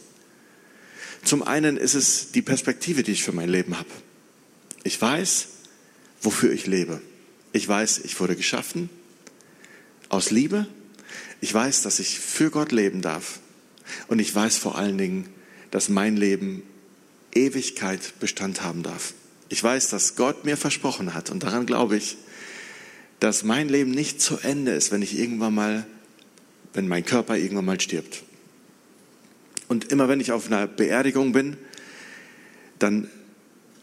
Zum 1.24 1.42
einen 1.42 1.76
ist 1.76 1.94
es 1.94 2.30
die 2.32 2.42
Perspektive, 2.42 3.02
die 3.02 3.12
ich 3.12 3.24
für 3.24 3.32
mein 3.32 3.48
Leben 3.48 3.76
habe. 3.76 3.88
Ich 4.85 5.00
weiß, 5.00 5.48
wofür 6.20 6.52
ich 6.52 6.66
lebe. 6.66 7.00
Ich 7.52 7.68
weiß, 7.68 7.98
ich 8.04 8.18
wurde 8.18 8.36
geschaffen 8.36 8.88
aus 10.08 10.30
Liebe. 10.30 10.66
Ich 11.40 11.52
weiß, 11.52 11.82
dass 11.82 11.98
ich 11.98 12.18
für 12.20 12.50
Gott 12.50 12.72
leben 12.72 13.02
darf. 13.02 13.40
Und 14.08 14.18
ich 14.18 14.34
weiß 14.34 14.56
vor 14.56 14.78
allen 14.78 14.98
Dingen, 14.98 15.28
dass 15.70 15.88
mein 15.88 16.16
Leben 16.16 16.62
Ewigkeit 17.34 18.18
Bestand 18.20 18.62
haben 18.62 18.82
darf. 18.82 19.14
Ich 19.48 19.62
weiß, 19.62 19.88
dass 19.90 20.16
Gott 20.16 20.44
mir 20.44 20.56
versprochen 20.56 21.14
hat, 21.14 21.30
und 21.30 21.42
daran 21.42 21.66
glaube 21.66 21.96
ich, 21.96 22.16
dass 23.20 23.44
mein 23.44 23.68
Leben 23.68 23.90
nicht 23.90 24.20
zu 24.20 24.38
Ende 24.38 24.72
ist, 24.72 24.90
wenn 24.92 25.02
ich 25.02 25.18
irgendwann 25.18 25.54
mal, 25.54 25.86
wenn 26.72 26.88
mein 26.88 27.04
Körper 27.04 27.36
irgendwann 27.36 27.66
mal 27.66 27.80
stirbt. 27.80 28.22
Und 29.68 29.92
immer 29.92 30.08
wenn 30.08 30.20
ich 30.20 30.32
auf 30.32 30.46
einer 30.46 30.66
Beerdigung 30.66 31.32
bin, 31.32 31.56
dann 32.78 33.08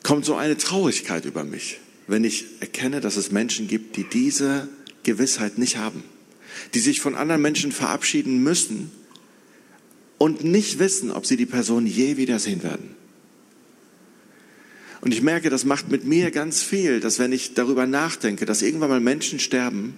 kommt 0.04 0.26
so 0.26 0.36
eine 0.36 0.58
Traurigkeit 0.58 1.26
über 1.26 1.44
mich, 1.44 1.80
wenn 2.10 2.24
ich 2.24 2.46
erkenne, 2.60 3.02
dass 3.02 3.18
es 3.18 3.32
Menschen 3.32 3.68
gibt, 3.68 3.96
die 3.96 4.04
diese 4.04 4.68
Gewissheit 5.04 5.58
nicht 5.58 5.78
haben, 5.78 6.04
die 6.74 6.80
sich 6.80 7.02
von 7.02 7.16
anderen 7.16 7.42
Menschen 7.42 7.72
verabschieden 7.72 8.44
müssen 8.44 8.92
und 10.18 10.44
nicht 10.44 10.80
wissen, 10.80 11.12
ob 11.12 11.26
sie 11.26 11.38
die 11.38 11.46
Person 11.46 11.86
je 11.86 12.18
wiedersehen 12.18 12.64
werden. 12.64 12.96
Und 15.02 15.14
ich 15.14 15.22
merke, 15.22 15.50
das 15.50 15.64
macht 15.64 15.90
mit 15.90 16.04
mir 16.04 16.32
ganz 16.32 16.62
viel, 16.62 17.00
dass 17.00 17.20
wenn 17.20 17.32
ich 17.32 17.54
darüber 17.54 17.86
nachdenke, 17.86 18.46
dass 18.46 18.62
irgendwann 18.62 18.90
mal 18.90 19.00
Menschen 19.00 19.40
sterben, 19.40 19.94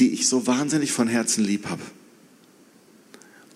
die 0.00 0.10
ich 0.10 0.28
so 0.28 0.46
wahnsinnig 0.46 0.92
von 0.92 1.08
Herzen 1.08 1.44
lieb 1.44 1.66
habe. 1.66 1.82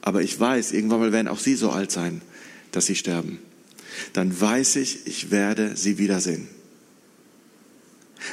Aber 0.01 0.23
ich 0.23 0.39
weiß, 0.39 0.73
irgendwann 0.73 1.01
mal 1.01 1.13
werden 1.13 1.29
auch 1.29 1.41
sie 1.41 1.57
so 1.57 1.71
alt 1.71 1.91
sein, 1.91 2.23
dass 2.71 2.87
sie 2.87 2.95
sterben. 2.95 3.39
Dann 4.13 4.41
weiß 4.41 4.77
ich, 4.77 5.07
ich 5.07 5.31
werde 5.31 5.77
sie 5.77 5.99
wiedersehen. 5.99 6.49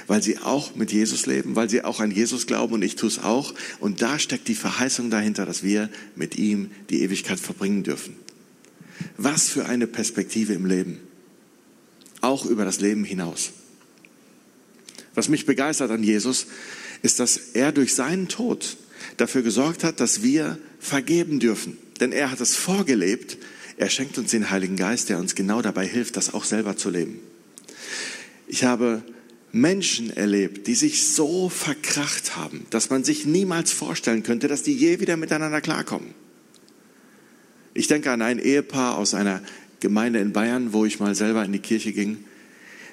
Weil 0.07 0.23
sie 0.23 0.39
auch 0.39 0.75
mit 0.75 0.91
Jesus 0.91 1.25
leben, 1.25 1.55
weil 1.55 1.69
sie 1.69 1.83
auch 1.83 1.99
an 1.99 2.11
Jesus 2.11 2.47
glauben 2.47 2.73
und 2.73 2.81
ich 2.81 2.95
tue 2.95 3.09
es 3.09 3.19
auch. 3.19 3.53
Und 3.79 4.01
da 4.01 4.17
steckt 4.19 4.47
die 4.47 4.55
Verheißung 4.55 5.09
dahinter, 5.09 5.45
dass 5.45 5.63
wir 5.63 5.89
mit 6.15 6.37
ihm 6.37 6.71
die 6.89 7.01
Ewigkeit 7.01 7.39
verbringen 7.39 7.83
dürfen. 7.83 8.15
Was 9.17 9.49
für 9.49 9.65
eine 9.65 9.87
Perspektive 9.87 10.53
im 10.53 10.65
Leben 10.65 10.99
auch 12.21 12.45
über 12.45 12.63
das 12.65 12.79
Leben 12.79 13.03
hinaus. 13.03 13.51
Was 15.13 15.29
mich 15.29 15.45
begeistert 15.45 15.91
an 15.91 16.03
Jesus, 16.03 16.47
ist, 17.01 17.19
dass 17.19 17.37
er 17.53 17.71
durch 17.71 17.93
seinen 17.93 18.29
Tod 18.29 18.77
dafür 19.17 19.41
gesorgt 19.41 19.83
hat, 19.83 19.99
dass 19.99 20.23
wir 20.23 20.57
vergeben 20.79 21.39
dürfen. 21.39 21.77
Denn 21.99 22.11
er 22.11 22.31
hat 22.31 22.39
es 22.39 22.55
vorgelebt. 22.55 23.37
Er 23.77 23.89
schenkt 23.89 24.17
uns 24.17 24.31
den 24.31 24.49
Heiligen 24.49 24.77
Geist, 24.77 25.09
der 25.09 25.19
uns 25.19 25.35
genau 25.35 25.61
dabei 25.61 25.85
hilft, 25.85 26.17
das 26.17 26.33
auch 26.33 26.45
selber 26.45 26.77
zu 26.77 26.89
leben. 26.89 27.19
Ich 28.47 28.63
habe 28.63 29.03
Menschen 29.53 30.09
erlebt, 30.09 30.65
die 30.65 30.73
sich 30.73 31.07
so 31.07 31.47
verkracht 31.47 32.35
haben, 32.35 32.65
dass 32.71 32.89
man 32.89 33.03
sich 33.03 33.25
niemals 33.25 33.71
vorstellen 33.71 34.23
könnte, 34.23 34.47
dass 34.47 34.63
die 34.63 34.73
je 34.73 34.99
wieder 34.99 35.15
miteinander 35.15 35.61
klarkommen. 35.61 36.15
Ich 37.75 37.87
denke 37.87 38.11
an 38.11 38.23
ein 38.23 38.39
Ehepaar 38.39 38.97
aus 38.97 39.13
einer 39.13 39.43
Gemeinde 39.79 40.19
in 40.19 40.33
Bayern, 40.33 40.73
wo 40.73 40.85
ich 40.85 40.99
mal 40.99 41.13
selber 41.13 41.45
in 41.45 41.51
die 41.51 41.59
Kirche 41.59 41.93
ging, 41.93 42.25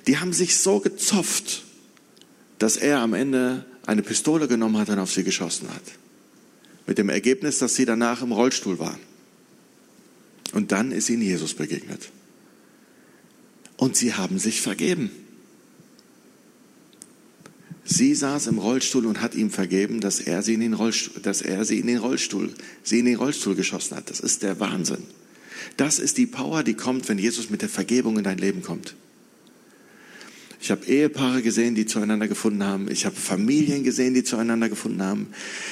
die 0.06 0.18
haben 0.18 0.34
sich 0.34 0.58
so 0.58 0.80
gezopft, 0.80 1.64
dass 2.58 2.76
er 2.76 2.98
am 2.98 3.14
Ende 3.14 3.64
eine 3.86 4.02
Pistole 4.02 4.46
genommen 4.46 4.76
hat 4.76 4.90
und 4.90 4.98
auf 4.98 5.12
sie 5.12 5.24
geschossen 5.24 5.68
hat. 5.70 5.82
Mit 6.86 6.98
dem 6.98 7.08
Ergebnis, 7.08 7.58
dass 7.58 7.74
sie 7.74 7.86
danach 7.86 8.20
im 8.20 8.32
Rollstuhl 8.32 8.78
war. 8.78 8.98
Und 10.52 10.72
dann 10.72 10.92
ist 10.92 11.08
ihnen 11.08 11.22
Jesus 11.22 11.54
begegnet. 11.54 12.10
Und 13.78 13.96
sie 13.96 14.12
haben 14.12 14.38
sich 14.38 14.60
vergeben. 14.60 15.10
Sie 17.84 18.14
saß 18.14 18.46
im 18.46 18.58
Rollstuhl 18.58 19.06
und 19.06 19.20
hat 19.20 19.34
ihm 19.34 19.50
vergeben, 19.50 20.00
dass 20.00 20.20
er 20.20 20.42
sie 20.42 20.54
in 20.54 20.60
den 20.60 20.74
Rollstuhl, 20.74 21.22
dass 21.22 21.42
er 21.42 21.64
sie 21.64 21.78
in 21.78 21.86
den 21.86 21.98
Rollstuhl, 21.98 22.52
sie 22.82 23.00
in 23.00 23.06
den 23.06 23.16
Rollstuhl 23.16 23.54
geschossen 23.54 23.96
hat. 23.96 24.10
Das 24.10 24.20
ist 24.20 24.42
der 24.42 24.60
Wahnsinn. 24.60 25.02
Das 25.76 25.98
ist 25.98 26.18
die 26.18 26.26
Power, 26.26 26.62
die 26.62 26.74
kommt, 26.74 27.08
wenn 27.08 27.18
Jesus 27.18 27.50
mit 27.50 27.62
der 27.62 27.68
Vergebung 27.68 28.18
in 28.18 28.24
dein 28.24 28.38
Leben 28.38 28.62
kommt. 28.62 28.94
Ich 30.62 30.70
habe 30.70 30.84
Ehepaare 30.84 31.40
gesehen, 31.40 31.74
die 31.74 31.86
zueinander 31.86 32.28
gefunden 32.28 32.62
haben. 32.64 32.90
Ich 32.90 33.06
habe 33.06 33.16
Familien 33.16 33.82
gesehen, 33.82 34.12
die 34.12 34.24
zueinander 34.24 34.68
gefunden 34.68 35.02
haben. 35.02 35.28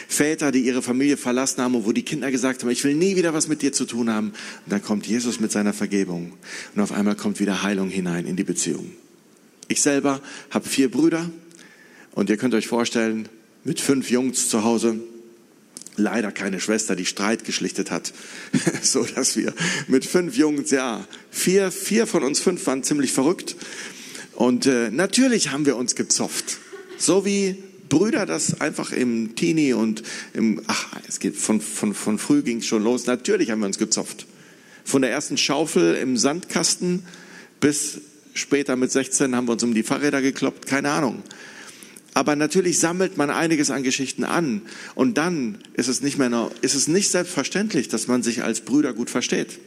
Väter, 0.09 0.51
die 0.51 0.61
ihre 0.61 0.81
Familie 0.81 1.18
verlassen 1.18 1.62
haben 1.62 1.75
und 1.75 1.85
wo 1.85 1.92
die 1.92 2.05
Kinder 2.05 2.31
gesagt 2.31 2.62
haben, 2.62 2.71
ich 2.71 2.85
will 2.85 2.94
nie 2.94 3.14
wieder 3.14 3.35
was 3.35 3.49
mit 3.49 3.61
dir 3.61 3.73
zu 3.73 3.85
tun 3.85 4.09
haben. 4.09 4.29
Und 4.29 4.73
dann 4.73 4.83
kommt 4.83 5.07
Jesus 5.07 5.40
mit 5.40 5.53
seiner 5.53 5.75
Vergebung. 5.75 6.33
Und 6.75 6.81
auf 6.81 6.92
einmal 6.92 7.16
kommt 7.16 7.38
wieder 7.38 7.62
Heilung 7.62 7.90
hinein 7.90 8.27
in 8.27 8.37
die 8.37 8.44
Beziehung. 8.44 8.92
Ich 9.68 9.83
selber 9.83 10.23
habe 10.51 10.66
vier 10.66 10.90
Brüder. 10.90 11.31
Und 12.18 12.31
ihr 12.31 12.37
könnt 12.37 12.52
euch 12.54 12.66
vorstellen, 12.66 13.28
mit 13.62 13.81
fünf 13.81 14.11
Jungs 14.11 14.48
zu 14.48 14.64
Hause, 14.64 14.98
leider 15.94 16.33
keine 16.33 16.59
Schwester, 16.59 16.96
die 16.96 17.07
Streit 17.07 17.44
geschlichtet 17.44 17.92
hat, 17.92 18.12
so 18.83 19.04
dass 19.04 19.37
wir 19.37 19.54
mit 19.87 20.04
fünf 20.04 20.37
Jungs, 20.37 20.72
ja, 20.72 21.07
vier, 21.31 21.70
vier 21.70 22.09
von 22.09 22.24
uns 22.24 22.40
fünf 22.40 22.66
waren 22.66 22.83
ziemlich 22.83 23.12
verrückt 23.12 23.54
Und 24.35 24.66
äh, 24.66 24.90
natürlich 24.90 25.52
haben 25.52 25.64
wir 25.64 25.76
uns 25.76 25.94
gezofft. 25.94 26.59
So 26.98 27.24
wie 27.24 27.62
Brüder 27.88 28.26
das 28.26 28.61
einfach 28.61 28.90
im 28.90 29.37
Teenie 29.37 29.74
und 29.74 30.02
im, 30.35 30.62
ach, 30.66 30.88
es 31.07 31.20
geht 31.20 31.37
von, 31.37 31.61
von, 31.61 31.94
von 31.94 32.18
früh 32.18 32.42
ging 32.42 32.59
es 32.59 32.66
schon 32.66 32.83
los. 32.83 33.07
Natürlich 33.07 33.52
haben 33.52 33.61
wir 33.61 33.66
uns 33.66 33.78
gezopft. 33.78 34.26
Von 34.85 35.02
der 35.02 35.12
ersten 35.12 35.37
Schaufel 35.37 35.94
im 35.94 36.16
Sandkasten 36.16 37.04
bis 37.61 38.00
später 38.35 38.74
mit 38.74 38.90
16 38.90 39.37
haben 39.37 39.46
wir 39.46 39.52
uns 39.52 39.62
um 39.62 39.72
die 39.72 39.85
Fahrräder 39.85 40.20
gekloppt, 40.20 40.66
keine 40.66 40.90
Ahnung. 40.90 41.22
Aber 42.18 42.35
natürlich 42.35 42.81
sammelt 42.81 43.16
man 43.16 43.31
einiges 43.31 43.70
an 43.70 43.85
Geschichten 43.85 44.24
an. 44.24 44.62
Und 44.96 45.18
dann 45.18 45.59
ist 45.74 45.87
es 45.87 46.02
nicht 46.02 46.18
mehr, 46.18 46.50
ist 46.62 46.74
es 46.74 46.88
nicht 46.88 47.12
selbstverständlich, 47.12 47.87
dass 47.87 48.09
man 48.09 48.24
sich 48.24 48.42
als 48.42 48.62
Brüder 48.62 48.92
gut 48.92 49.09
versteht. 49.09 49.61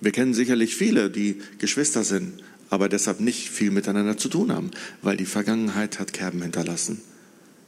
Wir 0.00 0.10
kennen 0.10 0.34
sicherlich 0.34 0.74
viele, 0.74 1.08
die 1.08 1.40
Geschwister 1.58 2.02
sind, 2.02 2.42
aber 2.68 2.88
deshalb 2.88 3.20
nicht 3.20 3.48
viel 3.48 3.70
miteinander 3.70 4.16
zu 4.16 4.28
tun 4.28 4.50
haben, 4.50 4.72
weil 5.02 5.16
die 5.16 5.24
Vergangenheit 5.24 6.00
hat 6.00 6.12
Kerben 6.12 6.42
hinterlassen, 6.42 7.00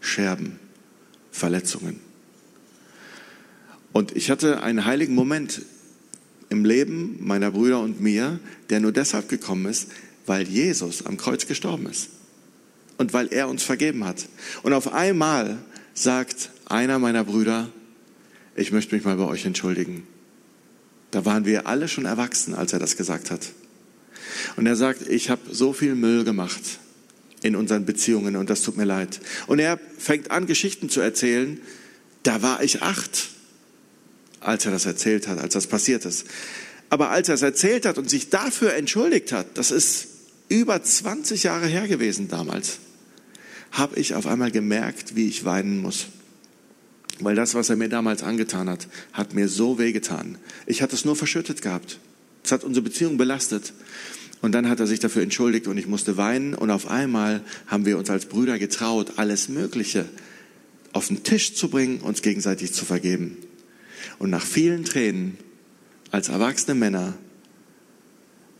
Scherben, 0.00 0.58
Verletzungen. 1.30 2.00
Und 3.92 4.16
ich 4.16 4.28
hatte 4.28 4.60
einen 4.60 4.86
heiligen 4.86 5.14
Moment 5.14 5.62
im 6.48 6.64
Leben 6.64 7.18
meiner 7.20 7.52
Brüder 7.52 7.78
und 7.78 8.00
mir, 8.00 8.40
der 8.70 8.80
nur 8.80 8.90
deshalb 8.90 9.28
gekommen 9.28 9.66
ist, 9.66 9.86
weil 10.26 10.48
Jesus 10.48 11.06
am 11.06 11.16
Kreuz 11.16 11.46
gestorben 11.46 11.86
ist 11.86 12.08
und 13.02 13.12
weil 13.12 13.32
er 13.32 13.48
uns 13.48 13.64
vergeben 13.64 14.04
hat. 14.04 14.28
Und 14.62 14.72
auf 14.72 14.92
einmal 14.92 15.58
sagt 15.92 16.50
einer 16.66 17.00
meiner 17.00 17.24
Brüder, 17.24 17.68
ich 18.54 18.70
möchte 18.70 18.94
mich 18.94 19.04
mal 19.04 19.16
bei 19.16 19.24
euch 19.24 19.44
entschuldigen. 19.44 20.06
Da 21.10 21.24
waren 21.24 21.44
wir 21.44 21.66
alle 21.66 21.88
schon 21.88 22.04
erwachsen, 22.04 22.54
als 22.54 22.72
er 22.72 22.78
das 22.78 22.96
gesagt 22.96 23.32
hat. 23.32 23.48
Und 24.54 24.66
er 24.68 24.76
sagt, 24.76 25.08
ich 25.08 25.30
habe 25.30 25.42
so 25.52 25.72
viel 25.72 25.96
Müll 25.96 26.22
gemacht 26.22 26.62
in 27.42 27.56
unseren 27.56 27.84
Beziehungen 27.84 28.36
und 28.36 28.48
das 28.48 28.62
tut 28.62 28.76
mir 28.76 28.84
leid. 28.84 29.18
Und 29.48 29.58
er 29.58 29.80
fängt 29.98 30.30
an, 30.30 30.46
Geschichten 30.46 30.88
zu 30.88 31.00
erzählen. 31.00 31.60
Da 32.22 32.40
war 32.40 32.62
ich 32.62 32.82
acht, 32.82 33.30
als 34.38 34.64
er 34.64 34.70
das 34.70 34.86
erzählt 34.86 35.26
hat, 35.26 35.40
als 35.40 35.54
das 35.54 35.66
passiert 35.66 36.04
ist. 36.04 36.24
Aber 36.88 37.10
als 37.10 37.28
er 37.28 37.34
es 37.34 37.42
erzählt 37.42 37.84
hat 37.84 37.98
und 37.98 38.08
sich 38.08 38.30
dafür 38.30 38.74
entschuldigt 38.74 39.32
hat, 39.32 39.58
das 39.58 39.72
ist 39.72 40.06
über 40.52 40.82
20 40.82 41.44
Jahre 41.44 41.66
her 41.66 41.88
gewesen 41.88 42.28
damals, 42.28 42.78
habe 43.72 43.98
ich 43.98 44.14
auf 44.14 44.26
einmal 44.26 44.50
gemerkt, 44.50 45.16
wie 45.16 45.28
ich 45.28 45.44
weinen 45.44 45.80
muss. 45.80 46.06
Weil 47.20 47.34
das, 47.34 47.54
was 47.54 47.70
er 47.70 47.76
mir 47.76 47.88
damals 47.88 48.22
angetan 48.22 48.68
hat, 48.68 48.88
hat 49.12 49.34
mir 49.34 49.48
so 49.48 49.78
wehgetan. 49.78 50.38
Ich 50.66 50.82
hatte 50.82 50.94
es 50.94 51.04
nur 51.04 51.16
verschüttet 51.16 51.62
gehabt. 51.62 51.98
Es 52.44 52.52
hat 52.52 52.64
unsere 52.64 52.84
Beziehung 52.84 53.16
belastet. 53.16 53.72
Und 54.40 54.52
dann 54.52 54.68
hat 54.68 54.80
er 54.80 54.86
sich 54.86 54.98
dafür 54.98 55.22
entschuldigt 55.22 55.68
und 55.68 55.78
ich 55.78 55.86
musste 55.86 56.16
weinen. 56.16 56.54
Und 56.54 56.70
auf 56.70 56.88
einmal 56.88 57.42
haben 57.66 57.86
wir 57.86 57.96
uns 57.96 58.10
als 58.10 58.26
Brüder 58.26 58.58
getraut, 58.58 59.12
alles 59.16 59.48
Mögliche 59.48 60.06
auf 60.92 61.08
den 61.08 61.22
Tisch 61.22 61.54
zu 61.54 61.68
bringen, 61.68 62.00
uns 62.00 62.22
gegenseitig 62.22 62.74
zu 62.74 62.84
vergeben. 62.84 63.36
Und 64.18 64.30
nach 64.30 64.44
vielen 64.44 64.84
Tränen, 64.84 65.38
als 66.10 66.28
erwachsene 66.28 66.74
Männer, 66.74 67.14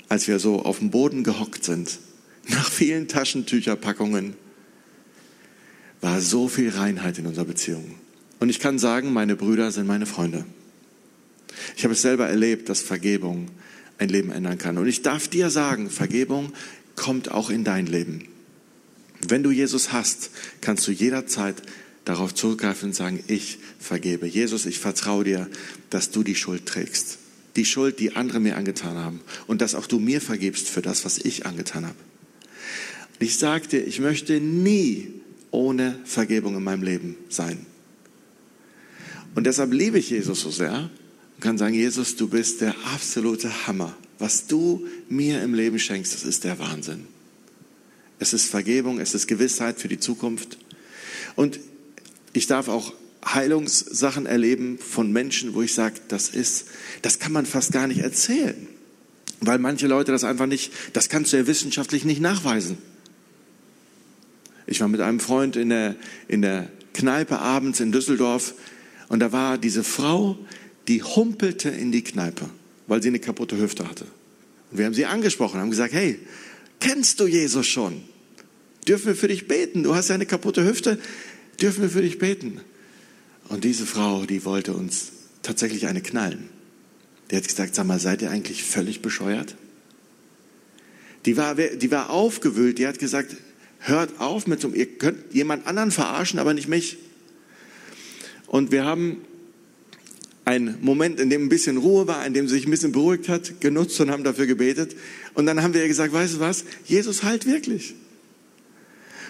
als 0.08 0.28
wir 0.28 0.38
so 0.38 0.62
auf 0.62 0.78
dem 0.78 0.90
Boden 0.90 1.24
gehockt 1.24 1.64
sind, 1.64 1.98
nach 2.48 2.70
vielen 2.70 3.08
Taschentücherpackungen, 3.08 4.34
war 6.02 6.20
so 6.20 6.48
viel 6.48 6.68
Reinheit 6.68 7.18
in 7.18 7.26
unserer 7.26 7.46
Beziehung. 7.46 7.94
Und 8.40 8.50
ich 8.50 8.58
kann 8.58 8.78
sagen, 8.78 9.12
meine 9.12 9.36
Brüder 9.36 9.70
sind 9.70 9.86
meine 9.86 10.04
Freunde. 10.04 10.44
Ich 11.76 11.84
habe 11.84 11.94
es 11.94 12.02
selber 12.02 12.28
erlebt, 12.28 12.68
dass 12.68 12.82
Vergebung 12.82 13.48
ein 13.98 14.08
Leben 14.08 14.32
ändern 14.32 14.58
kann. 14.58 14.78
Und 14.78 14.88
ich 14.88 15.02
darf 15.02 15.28
dir 15.28 15.48
sagen, 15.48 15.88
Vergebung 15.88 16.52
kommt 16.96 17.30
auch 17.30 17.50
in 17.50 17.62
dein 17.62 17.86
Leben. 17.86 18.26
Wenn 19.26 19.44
du 19.44 19.52
Jesus 19.52 19.92
hast, 19.92 20.30
kannst 20.60 20.86
du 20.88 20.90
jederzeit 20.90 21.62
darauf 22.04 22.34
zurückgreifen 22.34 22.88
und 22.88 22.94
sagen, 22.94 23.22
ich 23.28 23.58
vergebe. 23.78 24.26
Jesus, 24.26 24.66
ich 24.66 24.80
vertraue 24.80 25.22
dir, 25.22 25.48
dass 25.90 26.10
du 26.10 26.24
die 26.24 26.34
Schuld 26.34 26.66
trägst. 26.66 27.18
Die 27.54 27.64
Schuld, 27.64 28.00
die 28.00 28.16
andere 28.16 28.40
mir 28.40 28.56
angetan 28.56 28.96
haben. 28.96 29.20
Und 29.46 29.60
dass 29.60 29.76
auch 29.76 29.86
du 29.86 30.00
mir 30.00 30.20
vergibst 30.20 30.68
für 30.68 30.82
das, 30.82 31.04
was 31.04 31.18
ich 31.18 31.46
angetan 31.46 31.86
habe. 31.86 31.98
Ich 33.20 33.38
sage 33.38 33.68
dir, 33.68 33.86
ich 33.86 34.00
möchte 34.00 34.40
nie 34.40 35.22
ohne 35.52 35.96
Vergebung 36.04 36.56
in 36.56 36.64
meinem 36.64 36.82
Leben 36.82 37.16
sein. 37.28 37.64
Und 39.34 39.44
deshalb 39.44 39.72
liebe 39.72 39.98
ich 39.98 40.10
Jesus 40.10 40.40
so 40.40 40.50
sehr 40.50 40.90
und 41.36 41.40
kann 41.40 41.58
sagen, 41.58 41.74
Jesus, 41.74 42.16
du 42.16 42.28
bist 42.28 42.60
der 42.60 42.74
absolute 42.92 43.66
Hammer. 43.66 43.96
Was 44.18 44.46
du 44.46 44.86
mir 45.08 45.42
im 45.42 45.54
Leben 45.54 45.78
schenkst, 45.78 46.14
das 46.14 46.24
ist 46.24 46.44
der 46.44 46.58
Wahnsinn. 46.58 47.06
Es 48.18 48.32
ist 48.32 48.50
Vergebung, 48.50 49.00
es 49.00 49.14
ist 49.14 49.26
Gewissheit 49.26 49.80
für 49.80 49.88
die 49.88 49.98
Zukunft. 49.98 50.58
Und 51.34 51.60
ich 52.32 52.46
darf 52.46 52.68
auch 52.68 52.92
Heilungssachen 53.24 54.26
erleben 54.26 54.78
von 54.78 55.12
Menschen, 55.12 55.54
wo 55.54 55.62
ich 55.62 55.74
sage, 55.74 55.96
das 56.08 56.28
ist, 56.28 56.66
das 57.02 57.18
kann 57.18 57.32
man 57.32 57.46
fast 57.46 57.72
gar 57.72 57.86
nicht 57.86 58.00
erzählen. 58.00 58.68
Weil 59.40 59.58
manche 59.58 59.86
Leute 59.86 60.12
das 60.12 60.24
einfach 60.24 60.46
nicht, 60.46 60.72
das 60.92 61.08
kannst 61.08 61.32
du 61.32 61.36
ja 61.36 61.46
wissenschaftlich 61.46 62.04
nicht 62.04 62.20
nachweisen. 62.20 62.78
Ich 64.66 64.80
war 64.80 64.88
mit 64.88 65.00
einem 65.00 65.20
Freund 65.20 65.56
in 65.56 65.70
der, 65.70 65.96
in 66.28 66.42
der 66.42 66.68
Kneipe 66.94 67.38
abends 67.38 67.80
in 67.80 67.92
Düsseldorf 67.92 68.54
und 69.08 69.20
da 69.20 69.32
war 69.32 69.58
diese 69.58 69.84
Frau, 69.84 70.38
die 70.88 71.02
humpelte 71.02 71.68
in 71.68 71.92
die 71.92 72.02
Kneipe, 72.02 72.48
weil 72.86 73.02
sie 73.02 73.08
eine 73.08 73.18
kaputte 73.18 73.58
Hüfte 73.58 73.88
hatte. 73.88 74.06
Und 74.70 74.78
wir 74.78 74.86
haben 74.86 74.94
sie 74.94 75.06
angesprochen, 75.06 75.60
haben 75.60 75.70
gesagt, 75.70 75.92
hey, 75.92 76.18
kennst 76.80 77.20
du 77.20 77.26
Jesus 77.26 77.66
schon? 77.66 78.02
Dürfen 78.88 79.06
wir 79.06 79.16
für 79.16 79.28
dich 79.28 79.46
beten? 79.48 79.82
Du 79.82 79.94
hast 79.94 80.08
ja 80.08 80.14
eine 80.14 80.26
kaputte 80.26 80.64
Hüfte, 80.64 80.98
dürfen 81.60 81.82
wir 81.82 81.90
für 81.90 82.02
dich 82.02 82.18
beten? 82.18 82.60
Und 83.48 83.64
diese 83.64 83.86
Frau, 83.86 84.24
die 84.24 84.44
wollte 84.44 84.72
uns 84.72 85.12
tatsächlich 85.42 85.86
eine 85.86 86.00
knallen. 86.00 86.48
Die 87.30 87.36
hat 87.36 87.46
gesagt, 87.46 87.74
sag 87.74 87.86
mal, 87.86 88.00
seid 88.00 88.22
ihr 88.22 88.30
eigentlich 88.30 88.64
völlig 88.64 89.02
bescheuert? 89.02 89.56
Die 91.26 91.36
war, 91.36 91.54
die 91.54 91.90
war 91.90 92.10
aufgewühlt, 92.10 92.78
die 92.78 92.86
hat 92.86 92.98
gesagt, 92.98 93.36
hört 93.82 94.20
auf 94.20 94.46
mit 94.46 94.60
so, 94.60 94.68
ihr 94.68 94.86
könnt 94.86 95.32
jemand 95.32 95.66
anderen 95.66 95.90
verarschen, 95.90 96.38
aber 96.38 96.54
nicht 96.54 96.68
mich. 96.68 96.98
Und 98.46 98.70
wir 98.70 98.84
haben 98.84 99.22
einen 100.44 100.78
Moment, 100.80 101.20
in 101.20 101.30
dem 101.30 101.44
ein 101.44 101.48
bisschen 101.48 101.76
Ruhe 101.76 102.06
war, 102.06 102.24
in 102.26 102.34
dem 102.34 102.48
sie 102.48 102.54
sich 102.56 102.66
ein 102.66 102.70
bisschen 102.70 102.92
beruhigt 102.92 103.28
hat, 103.28 103.60
genutzt 103.60 104.00
und 104.00 104.10
haben 104.10 104.24
dafür 104.24 104.46
gebetet. 104.46 104.96
Und 105.34 105.46
dann 105.46 105.62
haben 105.62 105.74
wir 105.74 105.82
ihr 105.82 105.88
gesagt, 105.88 106.12
weißt 106.12 106.34
du 106.34 106.40
was, 106.40 106.64
Jesus 106.84 107.22
heilt 107.22 107.46
wirklich. 107.46 107.94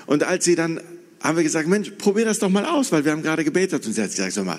Und 0.07 0.25
als 0.25 0.45
sie 0.45 0.55
dann, 0.55 0.81
haben 1.21 1.37
wir 1.37 1.45
gesagt, 1.45 1.69
Mensch, 1.69 1.91
probier 1.99 2.25
das 2.25 2.39
doch 2.39 2.49
mal 2.49 2.65
aus, 2.65 2.93
weil 2.93 3.05
wir 3.05 3.13
haben 3.13 3.23
gerade 3.23 3.45
gebetet. 3.45 3.87
Und 3.87 3.93
sie 3.93 4.03
hat 4.03 4.11
gesagt, 4.11 4.33
sag 4.33 4.45
mal, 4.45 4.59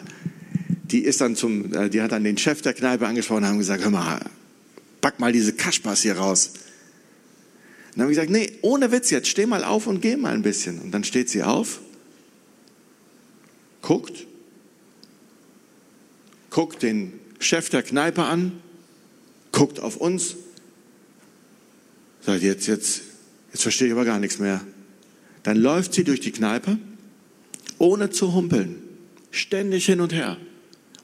die 0.84 1.04
ist 1.04 1.22
dann 1.22 1.36
zum, 1.36 1.74
äh, 1.74 1.90
die 1.90 2.02
hat 2.02 2.12
dann 2.12 2.24
den 2.24 2.38
Chef 2.38 2.62
der 2.62 2.74
Kneipe 2.74 3.08
angesprochen 3.08 3.44
und 3.44 3.50
haben 3.50 3.58
gesagt, 3.58 3.84
hör 3.84 3.92
mal, 3.92 4.22
pack 5.02 5.20
mal 5.20 5.32
diese 5.32 5.54
Kaschpas 5.54 6.02
hier 6.02 6.18
raus 6.18 6.54
dann 7.96 8.04
haben 8.04 8.10
wir 8.10 8.16
gesagt, 8.16 8.32
nee, 8.32 8.58
ohne 8.62 8.92
Witz 8.92 9.10
jetzt, 9.12 9.28
steh 9.28 9.46
mal 9.46 9.64
auf 9.64 9.88
und 9.88 10.02
geh 10.02 10.16
mal 10.16 10.34
ein 10.34 10.42
bisschen. 10.42 10.80
Und 10.80 10.92
dann 10.92 11.04
steht 11.04 11.30
sie 11.30 11.44
auf, 11.44 11.80
guckt, 13.82 14.26
guckt 16.50 16.82
den 16.82 17.14
Chef 17.40 17.70
der 17.70 17.84
Kneipe 17.84 18.24
an, 18.24 18.54
guckt 19.52 19.80
auf 19.80 19.98
uns, 19.98 20.36
sagt, 22.22 22.42
jetzt, 22.42 22.68
jetzt, 22.68 23.02
jetzt 23.52 23.62
verstehe 23.62 23.88
ich 23.88 23.94
aber 23.94 24.06
gar 24.06 24.20
nichts 24.20 24.40
mehr. 24.40 24.62
Dann 25.44 25.58
läuft 25.58 25.94
sie 25.94 26.04
durch 26.04 26.22
die 26.22 26.32
Kneipe, 26.32 26.80
ohne 27.78 28.10
zu 28.10 28.34
humpeln, 28.34 28.82
ständig 29.30 29.86
hin 29.86 30.02
und 30.02 30.14
her 30.14 30.38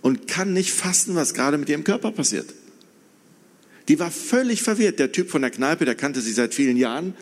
und 0.02 0.28
kann 0.28 0.54
nicht 0.54 0.72
fassen, 0.72 1.16
was 1.16 1.34
gerade 1.34 1.58
mit 1.58 1.70
ihrem 1.70 1.84
Körper 1.84 2.12
passiert. 2.12 2.54
Die 3.90 4.00
war 4.00 4.12
völlig 4.12 4.62
verwirrt. 4.62 5.00
Der 5.00 5.12
Typ 5.12 5.30
von 5.32 5.42
der 5.42 5.52
Kneipe, 5.52 5.84
der 5.84 5.96
kannte 5.96 6.22
sie 6.22 6.32
seit 6.32 6.54
vielen 6.54 6.78
Jahren. 6.78 7.16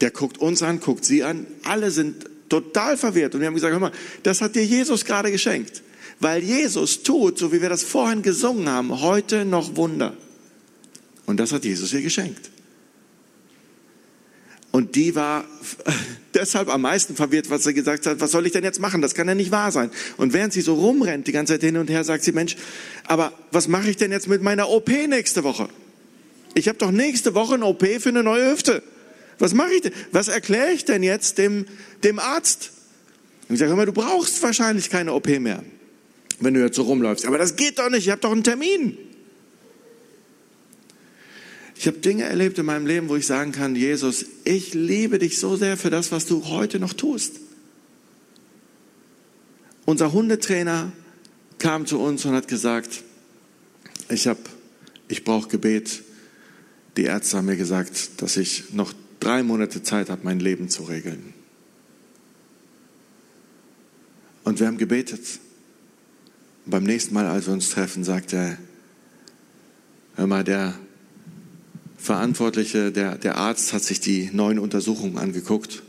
Der 0.00 0.10
guckt 0.12 0.38
uns 0.38 0.62
an, 0.62 0.78
guckt 0.78 1.04
sie 1.04 1.24
an. 1.24 1.46
Alle 1.64 1.90
sind 1.90 2.26
total 2.48 2.96
verwirrt. 2.96 3.34
Und 3.34 3.40
wir 3.40 3.48
haben 3.48 3.54
gesagt, 3.54 3.72
hör 3.72 3.80
mal, 3.80 3.92
das 4.22 4.40
hat 4.40 4.54
dir 4.54 4.64
Jesus 4.64 5.04
gerade 5.04 5.32
geschenkt. 5.32 5.82
Weil 6.20 6.42
Jesus 6.42 7.02
tut, 7.02 7.38
so 7.38 7.52
wie 7.52 7.60
wir 7.60 7.68
das 7.68 7.82
vorhin 7.82 8.22
gesungen 8.22 8.68
haben, 8.68 9.00
heute 9.02 9.44
noch 9.44 9.76
Wunder. 9.76 10.16
Und 11.26 11.40
das 11.40 11.52
hat 11.52 11.64
Jesus 11.64 11.92
ihr 11.92 12.02
geschenkt. 12.02 12.50
Und 14.70 14.94
die 14.94 15.14
war 15.16 15.44
deshalb 16.34 16.68
am 16.68 16.82
meisten 16.82 17.16
verwirrt, 17.16 17.50
was 17.50 17.64
sie 17.64 17.74
gesagt 17.74 18.06
hat, 18.06 18.20
was 18.20 18.30
soll 18.30 18.46
ich 18.46 18.52
denn 18.52 18.62
jetzt 18.62 18.78
machen? 18.78 19.02
Das 19.02 19.14
kann 19.14 19.26
ja 19.26 19.34
nicht 19.34 19.50
wahr 19.50 19.72
sein. 19.72 19.90
Und 20.18 20.32
während 20.32 20.52
sie 20.52 20.60
so 20.60 20.74
rumrennt, 20.74 21.26
die 21.26 21.32
ganze 21.32 21.54
Zeit 21.54 21.62
hin 21.62 21.76
und 21.76 21.90
her, 21.90 22.04
sagt 22.04 22.22
sie, 22.22 22.32
Mensch, 22.32 22.56
aber 23.06 23.32
was 23.50 23.66
mache 23.66 23.90
ich 23.90 23.96
denn 23.96 24.12
jetzt 24.12 24.28
mit 24.28 24.42
meiner 24.42 24.68
OP 24.68 24.88
nächste 24.88 25.42
Woche? 25.42 25.68
Ich 26.56 26.68
habe 26.68 26.78
doch 26.78 26.90
nächste 26.90 27.34
Woche 27.34 27.54
eine 27.54 27.66
OP 27.66 27.86
für 28.00 28.08
eine 28.08 28.22
neue 28.22 28.50
Hüfte. 28.50 28.82
Was 29.38 29.52
mache 29.52 29.74
ich 29.74 29.82
denn? 29.82 29.92
Was 30.10 30.28
erkläre 30.28 30.72
ich 30.72 30.86
denn 30.86 31.02
jetzt 31.02 31.36
dem, 31.36 31.66
dem 32.02 32.18
Arzt? 32.18 32.72
Ich 33.50 33.58
sage 33.58 33.72
immer, 33.72 33.84
du 33.84 33.92
brauchst 33.92 34.42
wahrscheinlich 34.42 34.88
keine 34.88 35.12
OP 35.12 35.28
mehr, 35.28 35.62
wenn 36.40 36.54
du 36.54 36.60
jetzt 36.60 36.76
so 36.76 36.84
rumläufst. 36.84 37.26
Aber 37.26 37.36
das 37.36 37.56
geht 37.56 37.78
doch 37.78 37.90
nicht, 37.90 38.06
ich 38.06 38.10
habe 38.10 38.22
doch 38.22 38.32
einen 38.32 38.42
Termin. 38.42 38.96
Ich 41.76 41.86
habe 41.86 41.98
Dinge 41.98 42.24
erlebt 42.24 42.58
in 42.58 42.64
meinem 42.64 42.86
Leben, 42.86 43.10
wo 43.10 43.16
ich 43.16 43.26
sagen 43.26 43.52
kann, 43.52 43.76
Jesus, 43.76 44.24
ich 44.44 44.72
liebe 44.72 45.18
dich 45.18 45.38
so 45.38 45.56
sehr 45.56 45.76
für 45.76 45.90
das, 45.90 46.10
was 46.10 46.24
du 46.24 46.46
heute 46.46 46.80
noch 46.80 46.94
tust. 46.94 47.34
Unser 49.84 50.14
Hundetrainer 50.14 50.90
kam 51.58 51.84
zu 51.84 52.00
uns 52.00 52.24
und 52.24 52.32
hat 52.32 52.48
gesagt, 52.48 53.02
ich 54.08 54.26
ich 55.08 55.22
brauche 55.22 55.48
Gebet. 55.48 56.05
Die 56.96 57.04
Ärzte 57.04 57.36
haben 57.36 57.46
mir 57.46 57.56
gesagt, 57.56 58.22
dass 58.22 58.36
ich 58.36 58.72
noch 58.72 58.92
drei 59.20 59.42
Monate 59.42 59.82
Zeit 59.82 60.08
habe, 60.08 60.22
mein 60.24 60.40
Leben 60.40 60.68
zu 60.68 60.84
regeln. 60.84 61.34
Und 64.44 64.60
wir 64.60 64.66
haben 64.66 64.78
gebetet. 64.78 65.40
Und 66.64 66.70
beim 66.70 66.84
nächsten 66.84 67.14
Mal, 67.14 67.26
als 67.26 67.46
wir 67.46 67.52
uns 67.52 67.70
treffen, 67.70 68.04
sagt 68.04 68.32
er, 68.32 68.56
hör 70.14 70.26
mal, 70.26 70.44
der 70.44 70.74
Verantwortliche, 71.98 72.92
der, 72.92 73.18
der 73.18 73.36
Arzt 73.36 73.72
hat 73.72 73.82
sich 73.82 74.00
die 74.00 74.30
neuen 74.32 74.58
Untersuchungen 74.58 75.18
angeguckt 75.18 75.82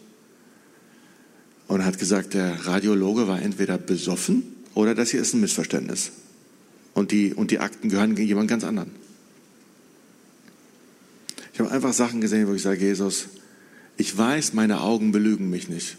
und 1.67 1.85
hat 1.85 1.99
gesagt, 1.99 2.33
der 2.33 2.65
Radiologe 2.65 3.27
war 3.27 3.41
entweder 3.41 3.77
besoffen 3.77 4.43
oder 4.73 4.95
das 4.95 5.11
hier 5.11 5.21
ist 5.21 5.33
ein 5.33 5.41
Missverständnis. 5.41 6.11
Und 6.93 7.11
die, 7.11 7.33
und 7.33 7.51
die 7.51 7.59
Akten 7.59 7.89
gehören 7.89 8.17
jemand 8.17 8.49
ganz 8.49 8.63
anderen. 8.63 9.06
Ich 11.57 11.59
habe 11.59 11.71
einfach 11.71 11.93
Sachen 11.93 12.21
gesehen, 12.21 12.47
wo 12.47 12.53
ich 12.53 12.61
sage, 12.61 12.85
Jesus, 12.85 13.29
ich 13.97 14.15
weiß, 14.15 14.53
meine 14.53 14.81
Augen 14.81 15.11
belügen 15.11 15.49
mich 15.49 15.69
nicht 15.69 15.97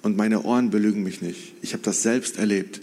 und 0.00 0.16
meine 0.16 0.44
Ohren 0.44 0.70
belügen 0.70 1.02
mich 1.02 1.20
nicht. 1.20 1.52
Ich 1.60 1.74
habe 1.74 1.82
das 1.82 2.02
selbst 2.02 2.38
erlebt. 2.38 2.80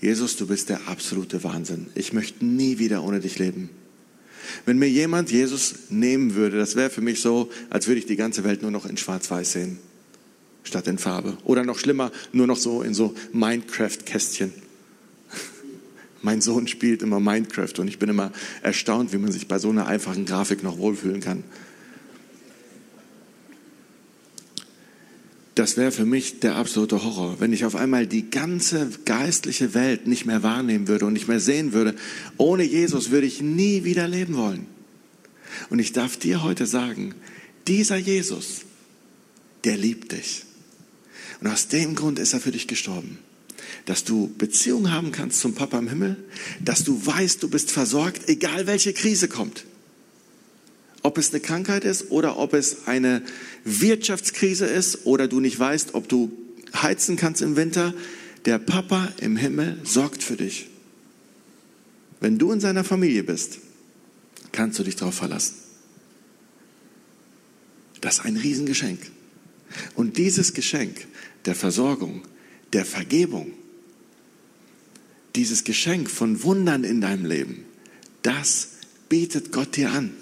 Jesus, 0.00 0.36
du 0.36 0.48
bist 0.48 0.70
der 0.70 0.88
absolute 0.88 1.44
Wahnsinn. 1.44 1.86
Ich 1.94 2.12
möchte 2.12 2.44
nie 2.44 2.80
wieder 2.80 3.04
ohne 3.04 3.20
dich 3.20 3.38
leben. 3.38 3.70
Wenn 4.64 4.80
mir 4.80 4.88
jemand 4.90 5.30
Jesus 5.30 5.88
nehmen 5.88 6.34
würde, 6.34 6.58
das 6.58 6.74
wäre 6.74 6.90
für 6.90 7.00
mich 7.00 7.20
so, 7.20 7.48
als 7.70 7.86
würde 7.86 8.00
ich 8.00 8.06
die 8.06 8.16
ganze 8.16 8.42
Welt 8.42 8.62
nur 8.62 8.72
noch 8.72 8.84
in 8.84 8.96
Schwarz-Weiß 8.96 9.52
sehen, 9.52 9.78
statt 10.64 10.88
in 10.88 10.98
Farbe. 10.98 11.38
Oder 11.44 11.62
noch 11.62 11.78
schlimmer, 11.78 12.10
nur 12.32 12.48
noch 12.48 12.58
so 12.58 12.82
in 12.82 12.92
so 12.92 13.14
Minecraft-Kästchen. 13.32 14.52
Mein 16.26 16.40
Sohn 16.40 16.66
spielt 16.66 17.02
immer 17.02 17.20
Minecraft 17.20 17.78
und 17.78 17.86
ich 17.86 18.00
bin 18.00 18.08
immer 18.08 18.32
erstaunt, 18.60 19.12
wie 19.12 19.18
man 19.18 19.30
sich 19.30 19.46
bei 19.46 19.60
so 19.60 19.70
einer 19.70 19.86
einfachen 19.86 20.26
Grafik 20.26 20.64
noch 20.64 20.76
wohlfühlen 20.76 21.20
kann. 21.20 21.44
Das 25.54 25.76
wäre 25.76 25.92
für 25.92 26.04
mich 26.04 26.40
der 26.40 26.56
absolute 26.56 27.04
Horror, 27.04 27.36
wenn 27.38 27.52
ich 27.52 27.64
auf 27.64 27.76
einmal 27.76 28.08
die 28.08 28.28
ganze 28.28 28.90
geistliche 29.04 29.72
Welt 29.72 30.08
nicht 30.08 30.26
mehr 30.26 30.42
wahrnehmen 30.42 30.88
würde 30.88 31.06
und 31.06 31.12
nicht 31.12 31.28
mehr 31.28 31.38
sehen 31.38 31.72
würde. 31.72 31.94
Ohne 32.38 32.64
Jesus 32.64 33.12
würde 33.12 33.28
ich 33.28 33.40
nie 33.40 33.84
wieder 33.84 34.08
leben 34.08 34.34
wollen. 34.34 34.66
Und 35.70 35.78
ich 35.78 35.92
darf 35.92 36.16
dir 36.16 36.42
heute 36.42 36.66
sagen, 36.66 37.14
dieser 37.68 37.98
Jesus, 37.98 38.62
der 39.62 39.76
liebt 39.76 40.10
dich. 40.10 40.42
Und 41.40 41.46
aus 41.46 41.68
dem 41.68 41.94
Grund 41.94 42.18
ist 42.18 42.32
er 42.32 42.40
für 42.40 42.50
dich 42.50 42.66
gestorben. 42.66 43.18
Dass 43.86 44.04
du 44.04 44.32
Beziehung 44.36 44.92
haben 44.92 45.12
kannst 45.12 45.40
zum 45.40 45.54
Papa 45.54 45.78
im 45.78 45.88
Himmel, 45.88 46.16
dass 46.60 46.84
du 46.84 47.04
weißt, 47.04 47.42
du 47.42 47.48
bist 47.48 47.70
versorgt, 47.70 48.28
egal 48.28 48.66
welche 48.66 48.92
Krise 48.92 49.28
kommt. 49.28 49.64
Ob 51.02 51.18
es 51.18 51.30
eine 51.30 51.40
Krankheit 51.40 51.84
ist 51.84 52.10
oder 52.10 52.36
ob 52.36 52.52
es 52.52 52.86
eine 52.86 53.22
Wirtschaftskrise 53.64 54.66
ist 54.66 55.06
oder 55.06 55.28
du 55.28 55.40
nicht 55.40 55.58
weißt, 55.58 55.94
ob 55.94 56.08
du 56.08 56.32
heizen 56.74 57.16
kannst 57.16 57.42
im 57.42 57.56
Winter, 57.56 57.94
der 58.44 58.58
Papa 58.58 59.12
im 59.20 59.36
Himmel 59.36 59.78
sorgt 59.84 60.22
für 60.22 60.36
dich. 60.36 60.68
Wenn 62.20 62.38
du 62.38 62.52
in 62.52 62.60
seiner 62.60 62.84
Familie 62.84 63.22
bist, 63.22 63.58
kannst 64.52 64.78
du 64.78 64.82
dich 64.82 64.96
darauf 64.96 65.14
verlassen. 65.14 65.54
Das 68.00 68.18
ist 68.18 68.24
ein 68.24 68.36
Riesengeschenk. 68.36 69.00
Und 69.94 70.16
dieses 70.16 70.54
Geschenk 70.54 71.06
der 71.44 71.54
Versorgung, 71.54 72.22
der 72.72 72.84
Vergebung, 72.84 73.52
dieses 75.36 75.64
Geschenk 75.64 76.10
von 76.10 76.42
Wundern 76.42 76.84
in 76.84 77.00
deinem 77.00 77.24
Leben, 77.24 77.64
das 78.22 78.68
bietet 79.08 79.52
Gott 79.52 79.76
dir 79.76 79.90
an. 79.90 80.12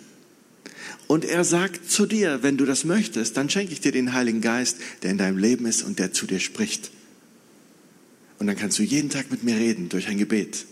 Und 1.07 1.25
er 1.25 1.45
sagt 1.45 1.91
zu 1.91 2.07
dir, 2.07 2.43
wenn 2.43 2.57
du 2.57 2.65
das 2.65 2.85
möchtest, 2.85 3.37
dann 3.37 3.51
schenke 3.51 3.73
ich 3.73 3.81
dir 3.81 3.93
den 3.93 4.13
Heiligen 4.13 4.41
Geist, 4.41 4.79
der 5.03 5.11
in 5.11 5.19
deinem 5.19 5.39
Leben 5.39 5.67
ist 5.67 5.83
und 5.83 5.99
der 5.99 6.13
zu 6.13 6.27
dir 6.27 6.41
spricht. 6.41 6.91
Und 8.39 8.47
dann 8.47 8.57
kannst 8.57 8.79
du 8.79 8.83
jeden 8.83 9.11
Tag 9.11 9.31
mit 9.31 9.45
mir 9.45 9.57
reden 9.57 9.89
durch 9.89 10.09
ein 10.09 10.19
Gebet. 10.19 10.67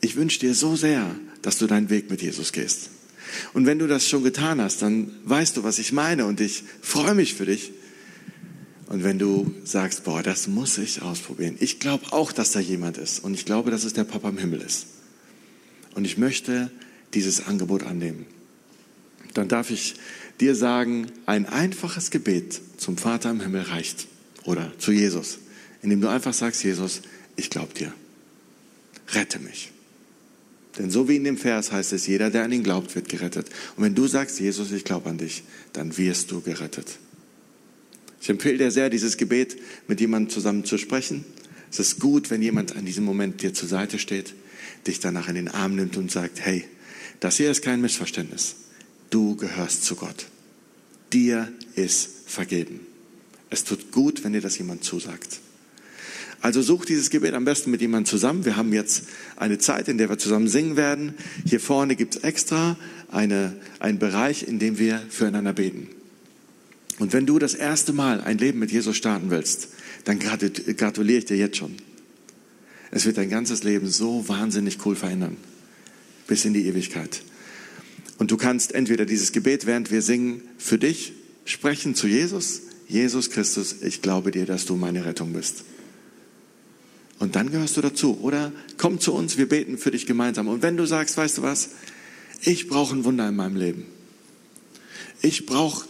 Ich 0.00 0.16
wünsche 0.16 0.40
dir 0.40 0.54
so 0.54 0.76
sehr, 0.76 1.14
dass 1.42 1.58
du 1.58 1.66
deinen 1.66 1.90
Weg 1.90 2.10
mit 2.10 2.22
Jesus 2.22 2.52
gehst. 2.52 2.90
Und 3.52 3.66
wenn 3.66 3.78
du 3.78 3.86
das 3.86 4.08
schon 4.08 4.22
getan 4.22 4.60
hast, 4.60 4.82
dann 4.82 5.10
weißt 5.24 5.56
du, 5.56 5.64
was 5.64 5.78
ich 5.78 5.92
meine 5.92 6.26
und 6.26 6.40
ich 6.40 6.62
freue 6.80 7.14
mich 7.14 7.34
für 7.34 7.46
dich. 7.46 7.72
Und 8.88 9.02
wenn 9.02 9.18
du 9.18 9.52
sagst, 9.64 10.04
boah, 10.04 10.22
das 10.22 10.46
muss 10.46 10.78
ich 10.78 11.02
ausprobieren. 11.02 11.56
Ich 11.58 11.80
glaube 11.80 12.12
auch, 12.12 12.32
dass 12.32 12.52
da 12.52 12.60
jemand 12.60 12.98
ist 12.98 13.24
und 13.24 13.34
ich 13.34 13.44
glaube, 13.44 13.70
dass 13.70 13.84
es 13.84 13.94
der 13.94 14.04
Papa 14.04 14.28
im 14.28 14.38
Himmel 14.38 14.60
ist. 14.60 14.86
Und 15.94 16.04
ich 16.04 16.18
möchte 16.18 16.70
dieses 17.14 17.46
Angebot 17.46 17.82
annehmen. 17.82 18.26
Dann 19.34 19.48
darf 19.48 19.70
ich 19.70 19.94
dir 20.40 20.54
sagen, 20.54 21.06
ein 21.26 21.46
einfaches 21.46 22.10
Gebet 22.10 22.60
zum 22.76 22.96
Vater 22.96 23.30
im 23.30 23.40
Himmel 23.40 23.62
reicht 23.62 24.06
oder 24.44 24.72
zu 24.78 24.92
Jesus, 24.92 25.38
indem 25.82 26.00
du 26.00 26.08
einfach 26.08 26.34
sagst, 26.34 26.62
Jesus, 26.62 27.02
ich 27.34 27.50
glaube 27.50 27.74
dir, 27.74 27.92
rette 29.14 29.38
mich. 29.38 29.72
Denn 30.78 30.90
so 30.90 31.08
wie 31.08 31.16
in 31.16 31.24
dem 31.24 31.38
Vers 31.38 31.72
heißt 31.72 31.92
es, 31.92 32.06
jeder, 32.06 32.30
der 32.30 32.44
an 32.44 32.52
ihn 32.52 32.62
glaubt, 32.62 32.94
wird 32.94 33.08
gerettet. 33.08 33.48
Und 33.76 33.84
wenn 33.84 33.94
du 33.94 34.06
sagst, 34.06 34.38
Jesus, 34.38 34.72
ich 34.72 34.84
glaube 34.84 35.08
an 35.08 35.18
dich, 35.18 35.42
dann 35.72 35.96
wirst 35.96 36.30
du 36.30 36.40
gerettet. 36.40 36.98
Ich 38.20 38.30
empfehle 38.30 38.58
dir 38.58 38.70
sehr, 38.70 38.90
dieses 38.90 39.16
Gebet 39.16 39.56
mit 39.88 40.00
jemandem 40.00 40.30
zusammen 40.30 40.64
zu 40.64 40.78
sprechen. 40.78 41.24
Es 41.70 41.78
ist 41.78 42.00
gut, 42.00 42.30
wenn 42.30 42.42
jemand 42.42 42.76
an 42.76 42.84
diesem 42.84 43.04
Moment 43.04 43.42
dir 43.42 43.52
zur 43.52 43.68
Seite 43.68 43.98
steht, 43.98 44.34
dich 44.86 45.00
danach 45.00 45.28
in 45.28 45.34
den 45.34 45.48
Arm 45.48 45.76
nimmt 45.76 45.96
und 45.96 46.10
sagt, 46.10 46.40
hey, 46.40 46.64
das 47.20 47.36
hier 47.36 47.50
ist 47.50 47.62
kein 47.62 47.80
Missverständnis. 47.80 48.56
Du 49.10 49.36
gehörst 49.36 49.84
zu 49.84 49.96
Gott. 49.96 50.26
Dir 51.12 51.52
ist 51.74 52.08
vergeben. 52.26 52.80
Es 53.50 53.64
tut 53.64 53.92
gut, 53.92 54.24
wenn 54.24 54.32
dir 54.32 54.40
das 54.40 54.58
jemand 54.58 54.84
zusagt. 54.84 55.40
Also 56.40 56.62
such 56.62 56.84
dieses 56.84 57.10
Gebet 57.10 57.34
am 57.34 57.44
besten 57.44 57.70
mit 57.70 57.80
jemandem 57.80 58.06
zusammen. 58.06 58.44
Wir 58.44 58.56
haben 58.56 58.72
jetzt 58.72 59.04
eine 59.36 59.58
Zeit, 59.58 59.88
in 59.88 59.98
der 59.98 60.08
wir 60.08 60.18
zusammen 60.18 60.48
singen 60.48 60.76
werden. 60.76 61.14
Hier 61.44 61.60
vorne 61.60 61.96
gibt 61.96 62.16
es 62.16 62.22
extra 62.22 62.76
eine, 63.10 63.56
einen 63.78 63.98
Bereich, 63.98 64.46
in 64.46 64.58
dem 64.58 64.78
wir 64.78 65.00
füreinander 65.08 65.52
beten. 65.52 65.88
Und 66.98 67.12
wenn 67.12 67.26
du 67.26 67.38
das 67.38 67.54
erste 67.54 67.92
Mal 67.92 68.20
ein 68.20 68.38
Leben 68.38 68.58
mit 68.58 68.72
Jesus 68.72 68.96
starten 68.96 69.30
willst, 69.30 69.68
dann 70.04 70.18
gratuliere 70.18 71.18
ich 71.18 71.24
dir 71.26 71.36
jetzt 71.36 71.56
schon. 71.56 71.74
Es 72.90 73.04
wird 73.04 73.18
dein 73.18 73.28
ganzes 73.28 73.64
Leben 73.64 73.88
so 73.88 74.28
wahnsinnig 74.28 74.78
cool 74.86 74.96
verändern 74.96 75.36
bis 76.26 76.44
in 76.44 76.54
die 76.54 76.66
Ewigkeit. 76.66 77.22
Und 78.18 78.30
du 78.30 78.36
kannst 78.36 78.74
entweder 78.74 79.04
dieses 79.04 79.32
Gebet, 79.32 79.66
während 79.66 79.90
wir 79.90 80.02
singen, 80.02 80.42
für 80.58 80.78
dich 80.78 81.12
sprechen 81.44 81.94
zu 81.94 82.06
Jesus. 82.06 82.62
Jesus 82.88 83.30
Christus, 83.30 83.82
ich 83.82 84.00
glaube 84.00 84.30
dir, 84.30 84.46
dass 84.46 84.64
du 84.64 84.76
meine 84.76 85.04
Rettung 85.04 85.32
bist. 85.32 85.64
Und 87.18 87.36
dann 87.36 87.50
gehörst 87.50 87.76
du 87.76 87.80
dazu. 87.80 88.18
Oder 88.22 88.52
komm 88.78 89.00
zu 89.00 89.12
uns, 89.12 89.36
wir 89.36 89.48
beten 89.48 89.78
für 89.78 89.90
dich 89.90 90.06
gemeinsam. 90.06 90.48
Und 90.48 90.62
wenn 90.62 90.76
du 90.76 90.86
sagst, 90.86 91.16
weißt 91.16 91.38
du 91.38 91.42
was, 91.42 91.70
ich 92.42 92.68
brauche 92.68 92.94
ein 92.94 93.04
Wunder 93.04 93.28
in 93.28 93.36
meinem 93.36 93.56
Leben. 93.56 93.86
Ich 95.22 95.46
brauche 95.46 95.86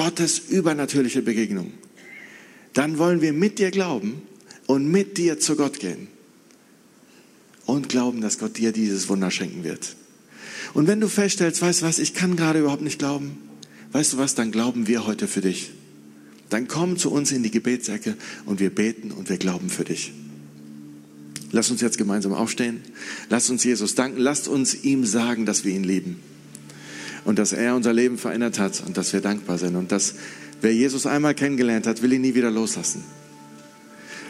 Gottes 0.00 0.38
übernatürliche 0.38 1.20
Begegnung. 1.20 1.74
Dann 2.72 2.96
wollen 2.96 3.20
wir 3.20 3.34
mit 3.34 3.58
dir 3.58 3.70
glauben 3.70 4.22
und 4.66 4.90
mit 4.90 5.18
dir 5.18 5.38
zu 5.38 5.56
Gott 5.56 5.78
gehen 5.78 6.08
und 7.66 7.90
glauben, 7.90 8.22
dass 8.22 8.38
Gott 8.38 8.56
dir 8.56 8.72
dieses 8.72 9.10
Wunder 9.10 9.30
schenken 9.30 9.62
wird. 9.62 9.96
Und 10.72 10.86
wenn 10.86 11.02
du 11.02 11.08
feststellst, 11.08 11.60
weißt 11.60 11.82
du 11.82 11.84
was, 11.84 11.98
ich 11.98 12.14
kann 12.14 12.34
gerade 12.34 12.60
überhaupt 12.60 12.80
nicht 12.80 12.98
glauben, 12.98 13.36
weißt 13.92 14.14
du 14.14 14.16
was, 14.16 14.34
dann 14.34 14.52
glauben 14.52 14.86
wir 14.86 15.06
heute 15.06 15.28
für 15.28 15.42
dich. 15.42 15.70
Dann 16.48 16.66
komm 16.66 16.96
zu 16.96 17.12
uns 17.12 17.30
in 17.30 17.42
die 17.42 17.50
Gebetsecke 17.50 18.16
und 18.46 18.58
wir 18.58 18.70
beten 18.70 19.10
und 19.10 19.28
wir 19.28 19.36
glauben 19.36 19.68
für 19.68 19.84
dich. 19.84 20.14
Lass 21.52 21.70
uns 21.70 21.82
jetzt 21.82 21.98
gemeinsam 21.98 22.32
aufstehen. 22.32 22.80
Lass 23.28 23.50
uns 23.50 23.64
Jesus 23.64 23.96
danken. 23.96 24.18
Lass 24.18 24.48
uns 24.48 24.82
ihm 24.82 25.04
sagen, 25.04 25.44
dass 25.44 25.66
wir 25.66 25.74
ihn 25.74 25.84
lieben. 25.84 26.20
Und 27.24 27.38
dass 27.38 27.52
er 27.52 27.74
unser 27.74 27.92
Leben 27.92 28.18
verändert 28.18 28.58
hat 28.58 28.82
und 28.86 28.96
dass 28.96 29.12
wir 29.12 29.20
dankbar 29.20 29.58
sind. 29.58 29.76
Und 29.76 29.92
dass 29.92 30.14
wer 30.60 30.74
Jesus 30.74 31.06
einmal 31.06 31.34
kennengelernt 31.34 31.86
hat, 31.86 32.02
will 32.02 32.12
ihn 32.12 32.22
nie 32.22 32.34
wieder 32.34 32.50
loslassen. 32.50 33.04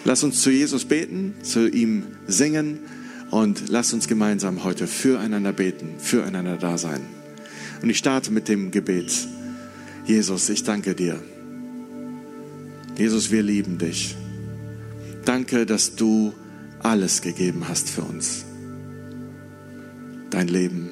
Lass 0.04 0.22
uns 0.22 0.40
zu 0.40 0.50
Jesus 0.50 0.84
beten, 0.84 1.34
zu 1.42 1.68
ihm 1.68 2.04
singen 2.26 2.80
und 3.30 3.68
lasst 3.68 3.92
uns 3.92 4.08
gemeinsam 4.08 4.64
heute 4.64 4.86
füreinander 4.86 5.52
beten, 5.52 5.94
füreinander 5.98 6.56
da 6.56 6.78
sein. 6.78 7.02
Und 7.82 7.90
ich 7.90 7.98
starte 7.98 8.32
mit 8.32 8.48
dem 8.48 8.70
Gebet. 8.70 9.12
Jesus, 10.06 10.48
ich 10.48 10.64
danke 10.64 10.94
dir. 10.94 11.22
Jesus, 12.96 13.30
wir 13.30 13.42
lieben 13.42 13.78
dich. 13.78 14.16
Danke, 15.24 15.66
dass 15.66 15.96
du 15.96 16.34
alles 16.80 17.22
gegeben 17.22 17.68
hast 17.68 17.88
für 17.88 18.02
uns. 18.02 18.44
Dein 20.30 20.48
Leben, 20.48 20.90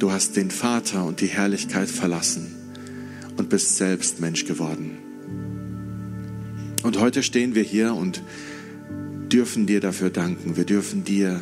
Du 0.00 0.10
hast 0.10 0.34
den 0.36 0.50
Vater 0.50 1.04
und 1.04 1.20
die 1.20 1.26
Herrlichkeit 1.26 1.90
verlassen 1.90 2.56
und 3.36 3.50
bist 3.50 3.76
selbst 3.76 4.18
Mensch 4.18 4.46
geworden. 4.46 4.96
Und 6.82 6.98
heute 6.98 7.22
stehen 7.22 7.54
wir 7.54 7.62
hier 7.62 7.94
und 7.94 8.22
dürfen 9.30 9.66
dir 9.66 9.80
dafür 9.80 10.08
danken. 10.08 10.56
Wir 10.56 10.64
dürfen 10.64 11.04
dir 11.04 11.38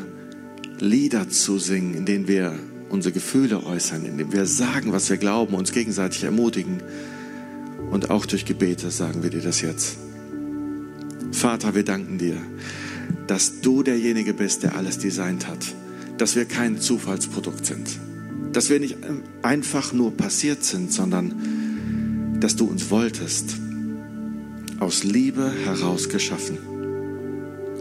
Lieder 0.80 1.28
zusingen, 1.28 1.94
in 1.94 2.04
denen 2.04 2.26
wir 2.26 2.59
unsere 2.88 3.12
Gefühle 3.12 3.64
äußern, 3.64 4.04
in 4.04 4.18
denen 4.18 4.32
wir 4.32 4.44
sagen, 4.44 4.90
was 4.90 5.09
wir 5.09 5.18
glauben, 5.18 5.54
uns 5.54 5.70
gegenseitig 5.70 6.24
ermutigen. 6.24 6.82
Und 7.92 8.11
auch 8.11 8.26
durch 8.26 8.44
Gebete 8.44 8.90
sagen 8.90 9.22
wir 9.22 9.30
dir 9.30 9.40
das 9.40 9.61
jetzt. 9.61 9.98
Vater, 11.30 11.76
wir 11.76 11.84
danken 11.84 12.18
dir, 12.18 12.38
dass 13.28 13.61
du 13.61 13.84
derjenige 13.84 14.34
bist, 14.34 14.64
der 14.64 14.74
alles 14.74 14.98
designt 14.98 15.46
hat, 15.46 15.64
dass 16.16 16.34
wir 16.34 16.44
kein 16.44 16.80
Zufallsprodukt 16.80 17.64
sind, 17.64 18.00
dass 18.53 18.70
wir 18.70 18.80
nicht 18.80 18.96
einfach 19.42 19.92
nur 19.92 20.16
passiert 20.16 20.64
sind, 20.64 20.92
sondern 20.92 22.38
dass 22.40 22.57
du 22.57 22.66
uns 22.66 22.90
wolltest, 22.90 23.57
aus 24.80 25.03
Liebe 25.03 25.53
heraus 25.64 26.09
geschaffen 26.09 26.59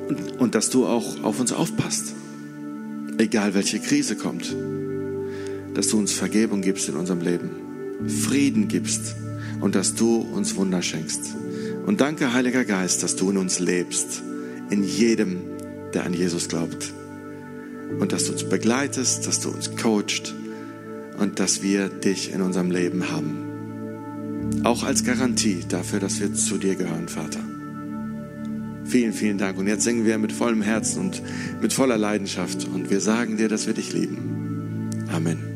und, 0.07 0.39
und 0.39 0.55
dass 0.55 0.69
du 0.69 0.85
auch 0.85 1.23
auf 1.23 1.39
uns 1.39 1.51
aufpasst, 1.51 2.13
egal 3.17 3.53
welche 3.53 3.79
Krise 3.79 4.15
kommt, 4.15 4.55
dass 5.73 5.89
du 5.89 5.97
uns 5.97 6.11
Vergebung 6.13 6.61
gibst 6.61 6.89
in 6.89 6.95
unserem 6.95 7.21
Leben, 7.21 7.49
Frieden 8.07 8.67
gibst 8.67 9.15
und 9.61 9.75
dass 9.75 9.95
du 9.95 10.17
uns 10.17 10.55
Wunder 10.55 10.81
schenkst. 10.81 11.35
Und 11.85 12.01
danke, 12.01 12.33
Heiliger 12.33 12.65
Geist, 12.65 13.03
dass 13.03 13.15
du 13.15 13.29
in 13.29 13.37
uns 13.37 13.59
lebst, 13.59 14.23
in 14.69 14.83
jedem, 14.83 15.37
der 15.93 16.05
an 16.05 16.13
Jesus 16.13 16.49
glaubt. 16.49 16.93
Und 17.99 18.11
dass 18.11 18.25
du 18.25 18.33
uns 18.33 18.43
begleitest, 18.43 19.25
dass 19.25 19.39
du 19.39 19.49
uns 19.49 19.75
coacht 19.77 20.35
und 21.17 21.39
dass 21.39 21.61
wir 21.61 21.89
dich 21.89 22.31
in 22.31 22.41
unserem 22.41 22.71
Leben 22.71 23.11
haben. 23.11 24.63
Auch 24.63 24.83
als 24.83 25.03
Garantie 25.03 25.63
dafür, 25.67 25.99
dass 25.99 26.19
wir 26.19 26.33
zu 26.33 26.57
dir 26.57 26.75
gehören, 26.75 27.07
Vater. 27.07 27.39
Vielen, 28.85 29.13
vielen 29.13 29.37
Dank. 29.37 29.57
Und 29.57 29.67
jetzt 29.67 29.83
singen 29.83 30.05
wir 30.05 30.17
mit 30.17 30.31
vollem 30.31 30.61
Herzen 30.61 31.01
und 31.01 31.21
mit 31.61 31.73
voller 31.73 31.97
Leidenschaft. 31.97 32.65
Und 32.65 32.89
wir 32.89 33.01
sagen 33.01 33.37
dir, 33.37 33.49
dass 33.49 33.67
wir 33.67 33.73
dich 33.73 33.93
lieben. 33.93 34.89
Amen. 35.11 35.46